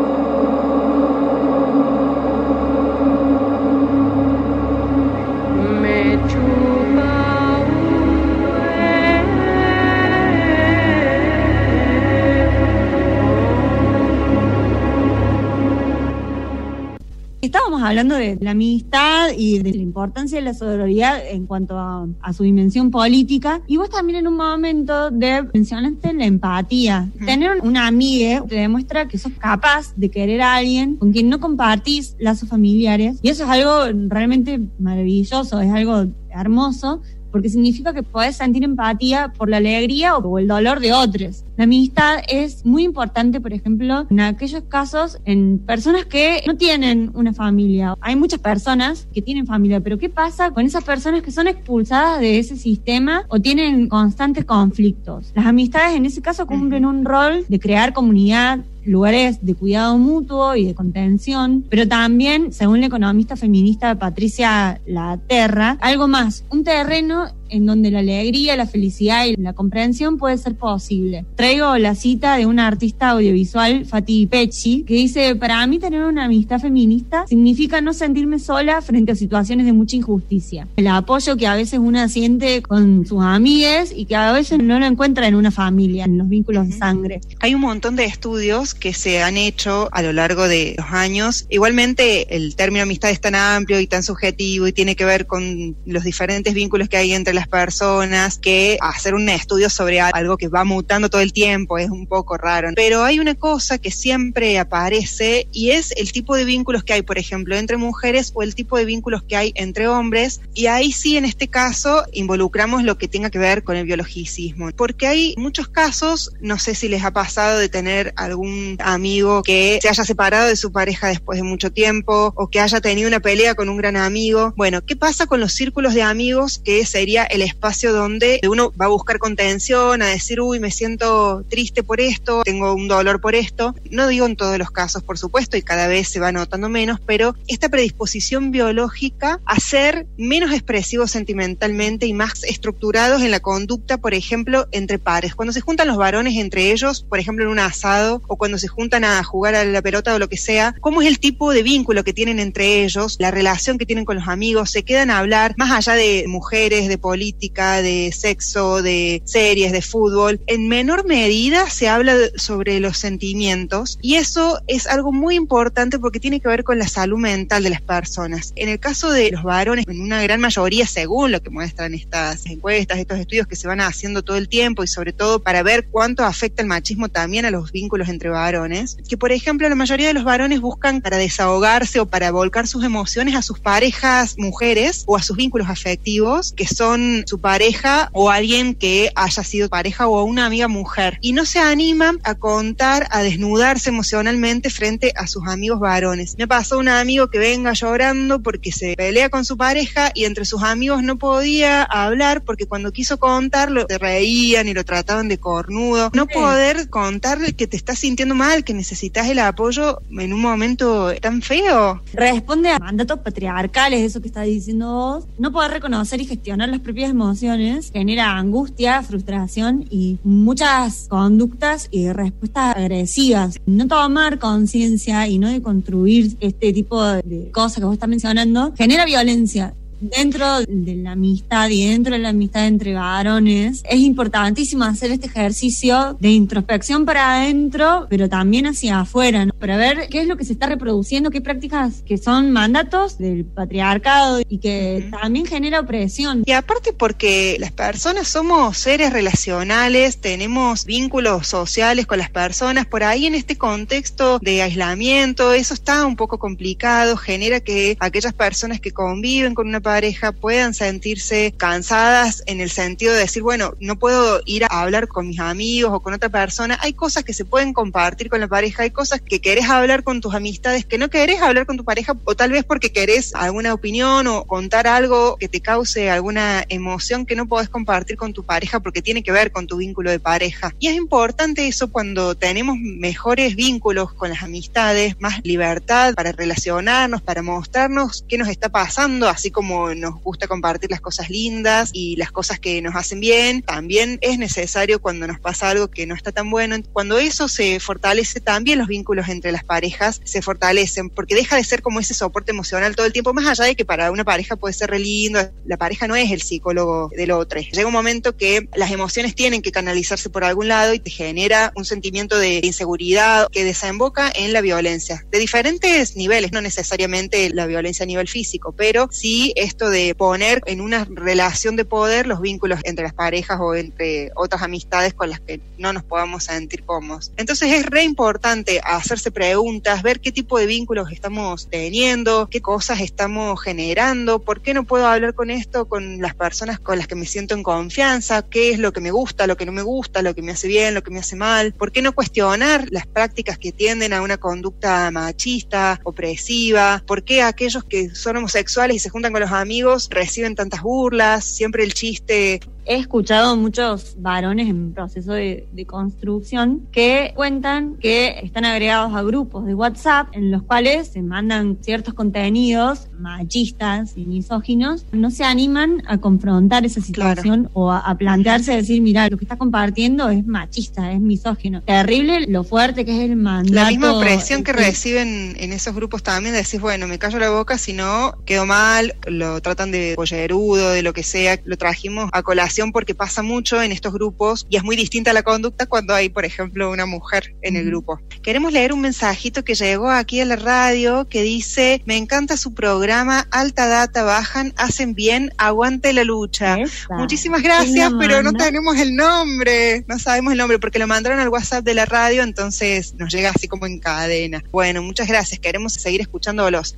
hablando 17.90 18.16
de 18.16 18.38
la 18.42 18.52
amistad 18.52 19.30
y 19.38 19.60
de 19.60 19.74
la 19.74 19.82
importancia 19.82 20.38
de 20.38 20.44
la 20.44 20.54
sororidad 20.54 21.20
en 21.28 21.46
cuanto 21.46 21.78
a, 21.78 22.08
su 22.34 22.44
dimensión 22.44 22.92
política. 22.92 23.62
Y 23.68 23.78
vos 23.78 23.90
también 23.90 24.20
en 24.20 24.28
un 24.28 24.36
momento 24.36 25.10
de 25.10 25.44
mencionaste 25.54 26.14
la 26.14 26.26
empatía. 26.26 27.10
Tener 27.26 27.62
una 27.62 27.88
amiga 27.88 28.44
te 28.48 28.56
demuestra 28.56 29.08
que 29.08 29.18
sos 29.18 29.32
capaz 29.40 29.94
de 29.96 30.10
querer 30.10 30.42
a 30.42 30.56
alguien 30.56 30.98
con 30.98 31.12
quien 31.12 31.30
no 31.30 31.40
compartís 31.40 32.16
lazos 32.20 32.50
familiares. 32.50 33.20
Y 33.22 33.30
eso 33.30 33.44
es 33.46 33.50
algo 33.50 33.86
realmente 34.08 34.60
maravilloso, 34.78 35.62
es 35.62 35.72
algo 35.72 36.06
hermoso 36.30 37.02
porque 37.38 37.50
significa 37.50 37.94
que 37.94 38.02
podés 38.02 38.38
sentir 38.38 38.64
empatía 38.64 39.32
por 39.38 39.48
la 39.48 39.58
alegría 39.58 40.18
o 40.18 40.40
el 40.40 40.48
dolor 40.48 40.80
de 40.80 40.92
otros. 40.92 41.44
La 41.56 41.66
amistad 41.66 42.18
es 42.28 42.66
muy 42.66 42.84
importante, 42.84 43.40
por 43.40 43.54
ejemplo, 43.54 44.08
en 44.10 44.22
aquellos 44.22 44.64
casos 44.64 45.20
en 45.24 45.60
personas 45.60 46.06
que 46.06 46.42
no 46.48 46.58
tienen 46.58 47.12
una 47.14 47.34
familia. 47.34 47.94
Hay 48.02 48.16
muchas 48.16 48.40
personas 48.40 49.08
que 49.14 49.22
tienen 49.22 49.46
familia, 49.46 49.82
pero 49.82 50.00
¿qué 50.00 50.10
pasa 50.10 50.50
con 50.50 50.66
esas 50.66 50.84
personas 50.84 51.22
que 51.22 51.32
son 51.32 51.48
expulsadas 51.48 52.20
de 52.22 52.40
ese 52.40 52.56
sistema 52.56 53.26
o 53.28 53.40
tienen 53.40 53.88
constantes 53.88 54.44
conflictos? 54.44 55.32
Las 55.36 55.46
amistades 55.46 55.96
en 55.96 56.08
ese 56.08 56.24
caso 56.24 56.48
cumplen 56.48 56.88
un 56.88 57.06
rol 57.06 57.46
de 57.48 57.60
crear 57.60 57.94
comunidad, 57.94 58.62
lugares 58.88 59.46
de 59.46 59.56
cuidado 59.56 59.98
mutuo 59.98 60.56
y 60.56 60.66
de 60.66 60.76
contención, 60.76 61.66
pero 61.70 61.88
también, 61.88 62.54
según 62.54 62.80
la 62.80 62.88
economista 62.88 63.36
feminista 63.36 63.96
Patricia 63.96 64.82
Laterra, 64.86 65.78
algo 65.82 66.08
más, 66.08 66.46
un 66.50 66.64
terreno 66.64 67.28
en 67.50 67.66
donde 67.66 67.92
la 67.92 68.00
alegría, 68.00 68.56
la 68.56 68.66
felicidad 68.66 69.26
y 69.26 69.36
la 69.36 69.54
comprensión 69.54 70.18
puede 70.18 70.38
ser 70.38 70.56
posible. 70.56 71.26
Traigo 71.36 71.78
la 71.78 71.96
cita 71.96 72.38
de 72.38 72.46
una 72.46 72.68
artista 72.68 73.10
audiovisual, 73.12 73.86
Fatih 73.86 74.28
Pecci, 74.28 74.84
que 74.84 74.96
dice, 74.96 75.36
para 75.36 75.66
mí 75.68 75.80
tener 75.80 76.04
una 76.04 76.26
amistad 76.26 76.60
feminista 76.60 77.26
significa 77.28 77.82
no 77.82 77.94
sentirme 77.94 78.40
sola 78.40 78.82
frente 78.82 79.12
a 79.12 79.16
situaciones 79.16 79.66
de 79.66 79.74
mucha 79.74 79.96
injusticia. 79.96 80.68
El 80.76 80.88
apoyo 80.88 81.38
que 81.38 81.48
a 81.48 81.56
veces 81.56 81.80
una 81.80 82.10
siente 82.10 82.62
con 82.62 83.06
sus 83.06 83.24
amigas 83.24 83.92
y 83.96 84.06
que 84.06 84.16
a 84.16 84.32
veces 84.32 84.60
no 84.60 84.80
lo 84.80 84.86
encuentra 84.86 85.28
en 85.28 85.36
una 85.36 85.52
familia, 85.52 86.06
en 86.06 86.18
los 86.18 86.30
vínculos 86.30 86.68
de 86.68 86.74
sangre. 86.74 87.22
Hay 87.40 87.56
un 87.56 87.62
montón 87.62 87.96
de 87.96 88.06
estudios 88.06 88.74
que 88.74 88.94
se 88.94 89.22
han 89.22 89.38
hecho 89.38 89.90
a 89.92 90.02
lo 90.02 90.14
largo 90.14 90.48
de 90.48 90.76
los 90.78 90.88
años. 90.92 91.46
Igualmente, 91.50 92.36
el 92.36 92.56
término 92.56 92.84
amistad 92.84 93.12
es 93.12 93.22
tan 93.22 93.36
amplio 93.36 93.80
y 93.80 93.88
tan 93.88 94.04
subjetivo 94.04 94.68
y 94.68 94.74
tiene 94.74 94.96
que 94.96 95.06
ver 95.06 95.28
con 95.28 95.76
los 95.86 96.04
diferentes 96.04 96.54
vínculos 96.54 96.90
que 96.90 96.98
hay 96.98 97.14
entre 97.14 97.37
las 97.38 97.48
personas 97.48 98.40
que 98.40 98.80
hacer 98.82 99.14
un 99.14 99.30
estudio 99.30 99.70
sobre 99.70 100.02
algo 100.02 100.38
que 100.38 100.48
va 100.48 100.64
mutando 100.64 101.08
todo 101.08 101.22
el 101.22 101.34
tiempo 101.34 101.78
es 101.78 101.90
un 101.90 102.08
poco 102.08 102.36
raro. 102.36 102.70
Pero 102.76 103.04
hay 103.04 103.20
una 103.20 103.36
cosa 103.36 103.78
que 103.78 103.92
siempre 103.92 104.58
aparece 104.58 105.48
y 105.52 105.70
es 105.70 105.92
el 105.98 106.12
tipo 106.12 106.36
de 106.36 106.46
vínculos 106.46 106.84
que 106.84 106.94
hay, 106.94 107.04
por 107.04 107.20
ejemplo, 107.20 107.56
entre 107.56 107.78
mujeres 107.78 108.32
o 108.34 108.42
el 108.42 108.56
tipo 108.56 108.76
de 108.78 108.86
vínculos 108.86 109.22
que 109.22 109.36
hay 109.36 109.52
entre 109.56 109.88
hombres. 109.88 110.42
Y 110.56 110.66
ahí 110.66 110.92
sí, 110.92 111.16
en 111.16 111.26
este 111.26 111.48
caso, 111.48 112.06
involucramos 112.12 112.84
lo 112.84 112.98
que 112.98 113.08
tenga 113.08 113.30
que 113.30 113.38
ver 113.38 113.64
con 113.64 113.76
el 113.76 113.86
biologicismo. 113.86 114.72
Porque 114.76 115.06
hay 115.06 115.36
muchos 115.38 115.68
casos, 115.68 116.32
no 116.42 116.58
sé 116.58 116.74
si 116.74 116.90
les 116.90 117.04
ha 117.04 117.12
pasado 117.12 117.60
de 117.60 117.70
tener 117.70 118.14
algún 118.16 118.78
amigo 118.80 119.44
que 119.44 119.78
se 119.80 119.90
haya 119.90 120.04
separado 120.04 120.48
de 120.48 120.56
su 120.56 120.72
pareja 120.72 121.10
después 121.10 121.38
de 121.38 121.44
mucho 121.44 121.72
tiempo 121.72 122.34
o 122.36 122.50
que 122.50 122.60
haya 122.60 122.82
tenido 122.82 123.08
una 123.08 123.20
pelea 123.20 123.54
con 123.54 123.70
un 123.70 123.78
gran 123.78 123.96
amigo. 123.96 124.54
Bueno, 124.58 124.84
¿qué 124.84 124.96
pasa 124.96 125.28
con 125.28 125.40
los 125.40 125.54
círculos 125.54 125.94
de 125.94 126.02
amigos 126.02 126.60
que 126.64 126.84
sería 126.86 127.27
el 127.30 127.42
espacio 127.42 127.94
donde 127.94 128.40
uno 128.50 128.72
va 128.80 128.86
a 128.86 128.90
buscar 128.90 129.20
contención, 129.20 130.02
a 130.02 130.08
decir, 130.08 130.42
uy, 130.42 130.60
me 130.60 130.72
siento 130.72 131.44
triste 131.50 131.84
por 131.84 132.02
esto, 132.02 132.44
tengo 132.44 132.74
un 132.74 132.88
dolor 132.88 133.22
por 133.22 133.36
esto. 133.36 133.76
No 133.92 134.08
digo 134.08 134.26
en 134.26 134.36
todos 134.36 134.58
los 134.58 134.72
casos, 134.72 135.04
por 135.04 135.18
supuesto, 135.18 135.58
y 135.58 135.62
cada 135.62 135.88
vez 135.88 136.10
se 136.10 136.20
va 136.20 136.32
notando 136.32 136.70
menos, 136.70 137.00
pero 137.06 137.36
esta 137.48 137.70
predisposición 137.70 138.52
biológica 138.52 139.40
a 139.46 139.60
ser 139.60 140.08
menos 140.18 140.52
expresivos 140.52 141.12
sentimentalmente 141.12 142.06
y 142.06 142.14
más 142.14 142.44
estructurados 142.44 143.22
en 143.22 143.32
la 143.32 143.40
conducta, 143.40 143.98
por 143.98 144.14
ejemplo, 144.14 144.68
entre 144.72 145.00
pares. 145.00 145.36
Cuando 145.36 145.54
se 145.54 145.62
juntan 145.62 145.88
los 145.88 145.98
varones 145.98 146.36
entre 146.36 146.72
ellos, 146.72 147.06
por 147.08 147.20
ejemplo, 147.20 147.46
en 147.46 147.52
un 147.52 147.60
asado, 147.60 148.22
o 148.28 148.38
cuando 148.38 148.58
se 148.58 148.68
juntan 148.68 149.04
a 149.04 149.24
jugar 149.24 149.56
a 149.56 149.64
la 149.64 149.82
pelota 149.82 150.14
o 150.14 150.20
lo 150.20 150.30
que 150.30 150.38
sea, 150.38 150.76
¿cómo 150.82 151.02
es 151.02 151.08
el 151.08 151.20
tipo 151.20 151.52
de 151.52 151.64
vínculo 151.64 152.04
que 152.04 152.14
tienen 152.14 152.40
entre 152.40 152.84
ellos, 152.84 153.18
la 153.20 153.32
relación 153.32 153.78
que 153.78 153.86
tienen 153.86 154.06
con 154.06 154.18
los 154.18 154.28
amigos? 154.28 154.72
Se 154.72 154.84
quedan 154.84 155.10
a 155.10 155.20
hablar 155.20 155.54
más 155.58 155.72
allá 155.72 155.94
de 155.94 156.26
mujeres, 156.28 156.88
de 156.88 156.98
política, 157.18 157.82
de 157.82 158.12
sexo, 158.16 158.84
de 158.84 159.24
series, 159.26 159.72
de 159.72 159.82
fútbol. 159.82 160.40
En 160.46 160.68
menor 160.68 161.04
medida 161.08 161.68
se 161.68 161.90
habla 161.90 162.16
sobre 162.36 162.80
los 162.80 163.00
sentimientos 163.00 163.98
y 164.04 164.16
eso 164.16 164.60
es 164.68 164.86
algo 164.86 165.12
muy 165.12 165.34
importante 165.34 165.98
porque 165.98 166.20
tiene 166.20 166.40
que 166.40 166.48
ver 166.48 166.64
con 166.64 166.78
la 166.78 166.88
salud 166.88 167.18
mental 167.18 167.64
de 167.64 167.72
las 167.72 167.82
personas. 167.82 168.54
En 168.56 168.70
el 168.70 168.80
caso 168.80 169.10
de 169.10 169.32
los 169.32 169.42
varones, 169.42 169.86
en 169.88 170.00
una 170.00 170.22
gran 170.22 170.40
mayoría, 170.40 170.86
según 170.86 171.32
lo 171.32 171.42
que 171.42 171.50
muestran 171.50 171.96
estas 171.96 172.46
encuestas, 172.46 173.00
estos 173.00 173.18
estudios 173.18 173.48
que 173.48 173.56
se 173.56 173.68
van 173.68 173.82
haciendo 173.82 174.22
todo 174.22 174.38
el 174.38 174.48
tiempo 174.48 174.84
y 174.84 174.88
sobre 174.88 175.12
todo 175.12 175.40
para 175.40 175.64
ver 175.64 175.88
cuánto 175.90 176.24
afecta 176.24 176.62
el 176.62 176.68
machismo 176.68 177.10
también 177.10 177.46
a 177.46 177.52
los 177.52 177.72
vínculos 177.72 178.10
entre 178.10 178.30
varones, 178.30 178.96
que 179.10 179.18
por 179.18 179.32
ejemplo 179.32 179.68
la 179.68 179.74
mayoría 179.74 180.06
de 180.06 180.14
los 180.14 180.24
varones 180.24 180.62
buscan 180.62 181.02
para 181.02 181.18
desahogarse 181.18 182.00
o 182.00 182.06
para 182.06 182.30
volcar 182.30 182.68
sus 182.68 182.84
emociones 182.84 183.34
a 183.34 183.42
sus 183.42 183.60
parejas 183.60 184.36
mujeres 184.38 185.04
o 185.08 185.18
a 185.18 185.24
sus 185.24 185.36
vínculos 185.36 185.68
afectivos, 185.68 186.54
que 186.56 186.68
son 186.68 187.07
su 187.26 187.40
pareja 187.40 188.10
o 188.14 188.30
alguien 188.30 188.74
que 188.74 189.12
haya 189.16 189.44
sido 189.44 189.70
pareja 189.70 190.08
o 190.08 190.24
una 190.24 190.46
amiga 190.46 190.68
mujer. 190.68 191.18
Y 191.22 191.34
no 191.34 191.46
se 191.46 191.60
animan 191.60 192.20
a 192.24 192.36
contar, 192.36 193.08
a 193.12 193.22
desnudarse 193.22 193.90
emocionalmente 193.90 194.70
frente 194.70 195.14
a 195.16 195.28
sus 195.28 195.48
amigos 195.48 195.80
varones. 195.80 196.36
Me 196.38 196.48
pasó 196.48 196.78
un 196.78 196.90
amigo 196.90 197.30
que 197.30 197.40
venga 197.40 197.74
llorando 197.74 198.42
porque 198.42 198.72
se 198.72 198.96
pelea 198.96 199.30
con 199.30 199.46
su 199.46 199.58
pareja 199.58 200.12
y 200.14 200.26
entre 200.26 200.46
sus 200.46 200.64
amigos 200.64 201.04
no 201.04 201.18
podía 201.18 201.84
hablar 201.84 202.44
porque 202.44 202.66
cuando 202.66 202.92
quiso 202.92 203.18
contarlo 203.18 203.86
se 203.88 203.98
reían 203.98 204.68
y 204.68 204.74
lo 204.74 204.84
trataban 204.84 205.28
de 205.28 205.38
cornudo. 205.38 206.12
No 206.14 206.28
poder 206.28 206.90
contarle 206.90 207.54
que 207.54 207.68
te 207.68 207.78
estás 207.78 208.00
sintiendo 208.00 208.36
mal, 208.36 208.64
que 208.64 208.74
necesitas 208.74 209.28
el 209.30 209.40
apoyo 209.40 210.00
en 210.10 210.34
un 210.34 210.42
momento 210.42 211.14
tan 211.22 211.42
feo. 211.42 212.02
Responde 212.14 212.70
a 212.70 212.80
mandatos 212.80 213.20
patriarcales, 213.20 214.02
eso 214.02 214.22
que 214.22 214.28
estás 214.28 214.46
diciendo 214.46 214.92
vos. 214.92 215.26
No 215.38 215.52
poder 215.52 215.72
reconocer 215.72 216.22
y 216.22 216.26
gestionar 216.26 216.70
las 216.70 216.80
propias 216.80 216.97
emociones 217.06 217.92
genera 217.92 218.38
angustia, 218.38 219.02
frustración 219.04 219.86
y 219.90 220.18
muchas 220.24 221.08
conductas 221.10 221.88
y 221.92 222.12
respuestas 222.12 222.76
agresivas. 222.76 223.60
No 223.66 223.88
tomar 223.88 224.40
conciencia 224.40 225.28
y 225.28 225.40
no 225.40 225.50
de 225.50 225.62
construir 225.62 226.38
este 226.40 226.74
tipo 226.74 227.04
de 227.04 227.52
cosas 227.52 227.80
que 227.80 227.86
vos 227.86 227.94
estás 227.94 228.10
mencionando 228.10 228.74
genera 228.76 229.06
violencia 229.06 229.74
dentro 230.00 230.62
de 230.62 230.96
la 230.96 231.12
amistad 231.12 231.70
y 231.70 231.88
dentro 231.88 232.14
de 232.14 232.20
la 232.20 232.30
amistad 232.30 232.68
entre 232.68 232.94
varones, 232.94 233.84
es 233.90 234.00
importantísimo 234.00 234.84
hacer 234.84 235.12
este 235.12 235.28
ejercicio 235.28 236.18
de 236.20 236.30
introspección 236.30 237.06
para 237.06 237.38
adentro, 237.38 238.08
pero 238.10 238.30
también 238.30 238.68
hacia 238.68 239.02
afuera, 239.02 239.46
¿no? 239.46 239.54
para 239.54 239.78
ver 239.78 240.08
qué 240.10 240.22
es 240.22 240.28
lo 240.28 240.38
que 240.38 240.46
se 240.46 240.54
está 240.54 240.68
reproduciendo, 240.68 241.30
qué 241.30 241.42
prácticas 241.42 242.02
que 242.06 242.18
son 242.18 242.52
mandatos 242.52 243.18
del 243.18 243.46
patriarcado 243.46 244.42
y 244.48 244.60
que 244.60 245.10
también 245.12 245.46
genera 245.46 245.80
opresión. 245.80 246.44
Y 246.46 246.52
aparte 246.52 246.94
porque 246.94 247.58
las 247.60 247.72
personas 247.72 248.28
somos 248.28 248.78
seres 248.78 249.12
relacionales, 249.12 250.18
tenemos 250.18 250.86
vínculos 250.86 251.48
sociales 251.48 252.06
con 252.06 252.20
las 252.20 252.30
personas, 252.30 252.86
por 252.86 253.04
ahí 253.04 253.26
en 253.26 253.36
este 253.36 253.58
contexto 253.58 254.40
de 254.40 254.62
aislamiento, 254.62 255.54
eso 255.54 255.74
está 255.74 256.06
un 256.06 256.16
poco 256.16 256.38
complicado, 256.38 257.18
genera 257.18 257.60
que 257.60 257.98
aquellas 258.00 258.34
personas 258.34 258.80
que 258.80 258.92
conviven 258.92 259.56
con 259.56 259.68
una 259.68 259.82
pareja 259.88 260.34
puedan 260.34 260.74
sentirse 260.74 261.54
cansadas 261.56 262.44
en 262.46 262.60
el 262.60 262.70
sentido 262.70 263.14
de 263.14 263.22
decir, 263.22 263.42
bueno, 263.42 263.74
no 263.80 263.98
puedo 263.98 264.42
ir 264.46 264.66
a 264.66 264.82
hablar 264.82 265.08
con 265.08 265.30
mis 265.30 265.40
amigos 265.40 265.92
o 265.94 266.02
con 266.02 266.14
otra 266.14 266.28
persona. 266.28 266.78
Hay 266.82 266.92
cosas 266.92 267.24
que 267.24 267.34
se 267.34 267.46
pueden 267.46 267.72
compartir 267.72 268.30
con 268.30 268.42
la 268.42 268.50
pareja, 268.50 268.84
hay 268.84 268.92
cosas 268.92 269.22
que 269.22 269.40
querés 269.40 269.70
hablar 269.70 270.04
con 270.04 270.20
tus 270.20 270.36
amistades 270.36 270.86
que 270.86 270.98
no 270.98 271.10
querés 271.10 271.42
hablar 271.42 271.66
con 271.66 271.78
tu 271.78 271.86
pareja 271.86 272.18
o 272.26 272.36
tal 272.36 272.52
vez 272.52 272.66
porque 272.66 272.92
querés 272.92 273.34
alguna 273.34 273.74
opinión 273.74 274.28
o 274.28 274.44
contar 274.44 274.88
algo 274.88 275.38
que 275.38 275.48
te 275.48 275.62
cause 275.62 276.10
alguna 276.10 276.66
emoción 276.68 277.26
que 277.26 277.38
no 277.38 277.48
podés 277.48 277.70
compartir 277.70 278.18
con 278.18 278.34
tu 278.34 278.44
pareja 278.44 278.82
porque 278.82 279.02
tiene 279.02 279.24
que 279.24 279.32
ver 279.32 279.54
con 279.54 279.68
tu 279.68 279.78
vínculo 279.78 280.12
de 280.12 280.20
pareja. 280.20 280.76
Y 280.80 280.88
es 280.88 280.98
importante 280.98 281.66
eso 281.66 281.90
cuando 281.94 282.36
tenemos 282.36 282.76
mejores 282.78 283.56
vínculos 283.56 284.14
con 284.14 284.32
las 284.32 284.44
amistades, 284.44 285.16
más 285.22 285.40
libertad 285.46 286.14
para 286.14 286.34
relacionarnos, 286.34 287.22
para 287.22 287.42
mostrarnos 287.42 288.26
qué 288.28 288.38
nos 288.38 288.50
está 288.50 288.68
pasando, 288.68 289.30
así 289.30 289.50
como 289.50 289.77
nos 289.96 290.22
gusta 290.22 290.48
compartir 290.48 290.92
las 290.92 291.02
cosas 291.02 291.30
lindas 291.30 291.90
y 291.94 292.16
las 292.16 292.32
cosas 292.32 292.60
que 292.60 292.82
nos 292.82 292.96
hacen 292.96 293.20
bien, 293.20 293.62
también 293.62 294.18
es 294.22 294.38
necesario 294.38 295.02
cuando 295.02 295.28
nos 295.28 295.40
pasa 295.40 295.70
algo 295.70 295.90
que 295.90 296.06
no 296.06 296.16
está 296.16 296.32
tan 296.32 296.50
bueno. 296.50 296.76
Cuando 296.94 297.18
eso 297.18 297.48
se 297.48 297.80
fortalece, 297.80 298.40
también 298.40 298.80
los 298.80 298.88
vínculos 298.88 299.30
entre 299.30 299.52
las 299.52 299.64
parejas 299.64 300.22
se 300.24 300.42
fortalecen, 300.42 301.10
porque 301.10 301.36
deja 301.36 301.56
de 301.56 301.64
ser 301.64 301.82
como 301.82 302.00
ese 302.00 302.14
soporte 302.14 302.52
emocional 302.52 302.96
todo 302.96 303.06
el 303.06 303.14
tiempo, 303.14 303.34
más 303.34 303.48
allá 303.48 303.66
de 303.66 303.76
que 303.76 303.86
para 303.86 304.12
una 304.12 304.24
pareja 304.24 304.56
puede 304.56 304.74
ser 304.74 304.90
re 304.90 305.00
lindo, 305.00 305.40
la 305.66 305.78
pareja 305.78 306.08
no 306.08 306.16
es 306.16 306.32
el 306.32 306.42
psicólogo 306.42 307.10
del 307.16 307.32
otro. 307.32 307.60
Llega 307.60 307.88
un 307.88 307.94
momento 307.94 308.36
que 308.36 308.68
las 308.76 308.92
emociones 308.92 309.36
tienen 309.36 309.62
que 309.62 309.72
canalizarse 309.72 310.30
por 310.30 310.44
algún 310.44 310.68
lado 310.68 310.94
y 310.94 311.00
te 311.00 311.10
genera 311.10 311.72
un 311.76 311.86
sentimiento 311.86 312.38
de 312.38 312.62
inseguridad 312.64 313.48
que 313.52 313.64
desemboca 313.64 314.32
en 314.34 314.54
la 314.54 314.62
violencia, 314.62 315.26
de 315.32 315.40
diferentes 315.40 316.16
niveles, 316.16 316.52
no 316.52 316.62
necesariamente 316.62 317.50
la 317.50 317.66
violencia 317.66 318.04
a 318.04 318.08
nivel 318.08 318.28
físico, 318.28 318.74
pero 318.76 319.08
sí 319.12 319.54
esto 319.68 319.90
de 319.90 320.16
poner 320.16 320.62
en 320.66 320.82
una 320.82 321.06
relación 321.10 321.76
de 321.76 321.86
poder 321.86 322.26
los 322.26 322.42
vínculos 322.42 322.80
entre 322.84 323.04
las 323.04 323.14
parejas 323.14 323.60
o 323.60 323.76
entre 323.76 324.32
otras 324.36 324.62
amistades 324.62 325.14
con 325.14 325.30
las 325.30 325.40
que 325.40 325.60
no 325.78 325.94
nos 325.94 326.04
podamos 326.04 326.46
sentir 326.46 326.84
cómodos. 326.84 327.32
Entonces 327.38 327.74
es 327.74 327.86
re 327.86 328.04
importante 328.04 328.80
hacerse 328.84 329.30
preguntas, 329.32 330.02
ver 330.04 330.20
qué 330.20 330.32
tipo 330.32 330.58
de 330.58 330.66
vínculos 330.66 331.12
estamos 331.12 331.70
teniendo, 331.70 332.50
qué 332.50 332.62
cosas 332.62 333.02
estamos 333.02 333.62
generando, 333.62 334.40
por 334.40 334.62
qué 334.62 334.74
no 334.74 334.86
puedo 334.86 335.06
hablar 335.06 335.34
con 335.34 335.50
esto 335.50 335.88
con 335.88 336.22
las 336.22 336.34
personas 336.34 336.80
con 336.80 336.98
las 336.98 337.08
que 337.08 337.16
me 337.16 337.26
siento 337.26 337.54
en 337.54 337.64
confianza, 337.64 338.44
qué 338.44 338.72
es 338.72 338.80
lo 338.80 338.94
que 338.94 339.02
me 339.02 339.12
gusta, 339.12 339.48
lo 339.48 339.58
que 339.58 339.66
no 339.66 339.72
me 339.72 339.82
gusta, 339.82 340.22
lo 340.22 340.34
que 340.34 340.42
me 340.42 340.54
hace 340.54 340.68
bien, 340.68 340.94
lo 340.94 341.04
que 341.04 341.12
me 341.12 341.20
hace 341.20 341.36
mal, 341.36 341.74
por 341.74 341.92
qué 341.92 342.02
no 342.02 342.14
cuestionar 342.14 342.88
las 342.90 343.06
prácticas 343.06 343.58
que 343.58 343.72
tienden 343.72 344.14
a 344.14 344.22
una 344.22 344.38
conducta 344.38 345.12
machista, 345.12 346.00
opresiva, 346.04 347.04
por 347.06 347.24
qué 347.24 347.42
aquellos 347.42 347.84
que 347.84 348.10
son 348.16 348.38
homosexuales 348.38 348.96
y 348.96 349.00
se 349.00 349.10
juntan 349.10 349.32
con 349.32 349.42
los 349.42 349.52
amigos 349.58 350.08
reciben 350.10 350.56
tantas 350.56 350.82
burlas, 350.82 351.46
siempre 351.46 351.84
el 351.84 351.94
chiste 351.94 352.60
he 352.88 352.96
escuchado 352.96 353.56
muchos 353.58 354.16
varones 354.20 354.70
en 354.70 354.94
proceso 354.94 355.34
de, 355.34 355.68
construcción 355.86 356.88
que 356.92 357.32
cuentan 357.36 357.96
que 357.96 358.40
están 358.44 358.66
agregados 358.66 359.14
a 359.14 359.22
grupos 359.24 359.66
de 359.66 359.74
WhatsApp 359.74 360.28
en 360.34 360.52
los 360.52 360.64
cuales 360.64 361.08
se 361.08 361.22
mandan 361.22 361.78
ciertos 361.82 362.14
contenidos 362.14 363.08
machistas 363.18 364.14
y 364.16 364.26
misóginos, 364.26 365.06
no 365.12 365.32
se 365.32 365.44
animan 365.44 366.04
a 366.08 366.18
confrontar 366.18 366.86
esa 366.86 367.02
situación 367.02 367.70
o 367.74 367.92
a, 367.92 368.16
plantearse 368.18 368.76
decir, 368.76 369.02
mira, 369.02 369.30
lo 369.30 369.38
que 369.38 369.46
está 369.46 369.58
compartiendo 369.58 370.30
es 370.30 370.46
machista, 370.46 371.12
es 371.12 371.20
misógino. 371.20 371.82
Terrible 371.84 372.48
lo 372.48 372.64
fuerte 372.64 373.06
que 373.06 373.16
es 373.16 373.30
el 373.30 373.36
mandato. 373.36 373.76
La 373.76 373.90
misma 373.90 374.20
presión 374.20 374.64
que 374.64 374.74
reciben 374.74 375.56
en 375.58 375.74
esos 375.74 375.94
grupos 375.94 376.24
también, 376.24 376.54
de 376.54 376.60
decir, 376.60 376.82
bueno, 376.82 377.08
me 377.08 377.20
callo 377.20 377.40
la 377.40 377.50
boca, 377.50 377.78
si 377.78 377.94
no, 377.94 378.34
quedo 378.46 378.66
mal, 378.66 379.16
lo 379.28 379.62
tratan 379.62 379.92
de 379.92 380.14
pollerudo, 380.16 380.90
de 380.90 381.04
lo 381.04 381.14
que 381.14 381.24
sea, 381.24 381.60
lo 381.64 381.78
trajimos 381.78 382.30
a 382.34 382.44
colación 382.44 382.77
porque 382.92 383.16
pasa 383.16 383.42
mucho 383.42 383.82
en 383.82 383.92
estos 383.92 384.14
grupos 384.14 384.66
y 384.70 384.78
es 384.78 384.84
muy 384.84 384.96
distinta 384.96 385.34
la 385.34 385.44
conducta 385.44 385.86
cuando 385.88 386.14
hay, 386.14 386.30
por 386.30 386.46
ejemplo, 386.46 386.92
una 386.92 387.06
mujer 387.06 387.56
en 387.62 387.76
el 387.76 387.86
grupo. 387.86 388.20
Queremos 388.44 388.72
leer 388.72 388.94
un 388.94 389.02
mensajito 389.02 389.64
que 389.64 389.76
llegó 389.76 390.10
aquí 390.10 390.40
a 390.40 390.46
la 390.46 390.56
radio 390.56 391.28
que 391.28 391.42
dice, 391.42 392.02
me 392.06 392.18
encanta 392.18 392.56
su 392.58 392.74
programa, 392.74 393.48
alta 393.52 393.88
data, 393.88 394.24
bajan, 394.24 394.74
hacen 394.78 395.14
bien, 395.14 395.52
aguante 395.58 396.14
la 396.14 396.24
lucha. 396.24 396.78
Muchísimas 397.10 397.64
gracias, 397.64 398.12
pero 398.20 398.44
no 398.44 398.54
tenemos 398.54 398.98
el 398.98 399.16
nombre, 399.16 400.06
no 400.08 400.20
sabemos 400.20 400.54
el 400.54 400.60
nombre 400.60 400.80
porque 400.80 401.00
lo 401.00 401.08
mandaron 401.08 401.40
al 401.40 401.50
WhatsApp 401.50 401.84
de 401.84 401.94
la 401.94 402.06
radio, 402.06 402.44
entonces 402.44 403.16
nos 403.16 403.34
llega 403.34 403.50
así 403.50 403.68
como 403.68 403.86
en 403.86 404.00
cadena. 404.00 404.64
Bueno, 404.72 405.02
muchas 405.02 405.28
gracias, 405.28 405.60
queremos 405.60 405.94
seguir 405.94 406.22
escuchándolos. 406.22 406.96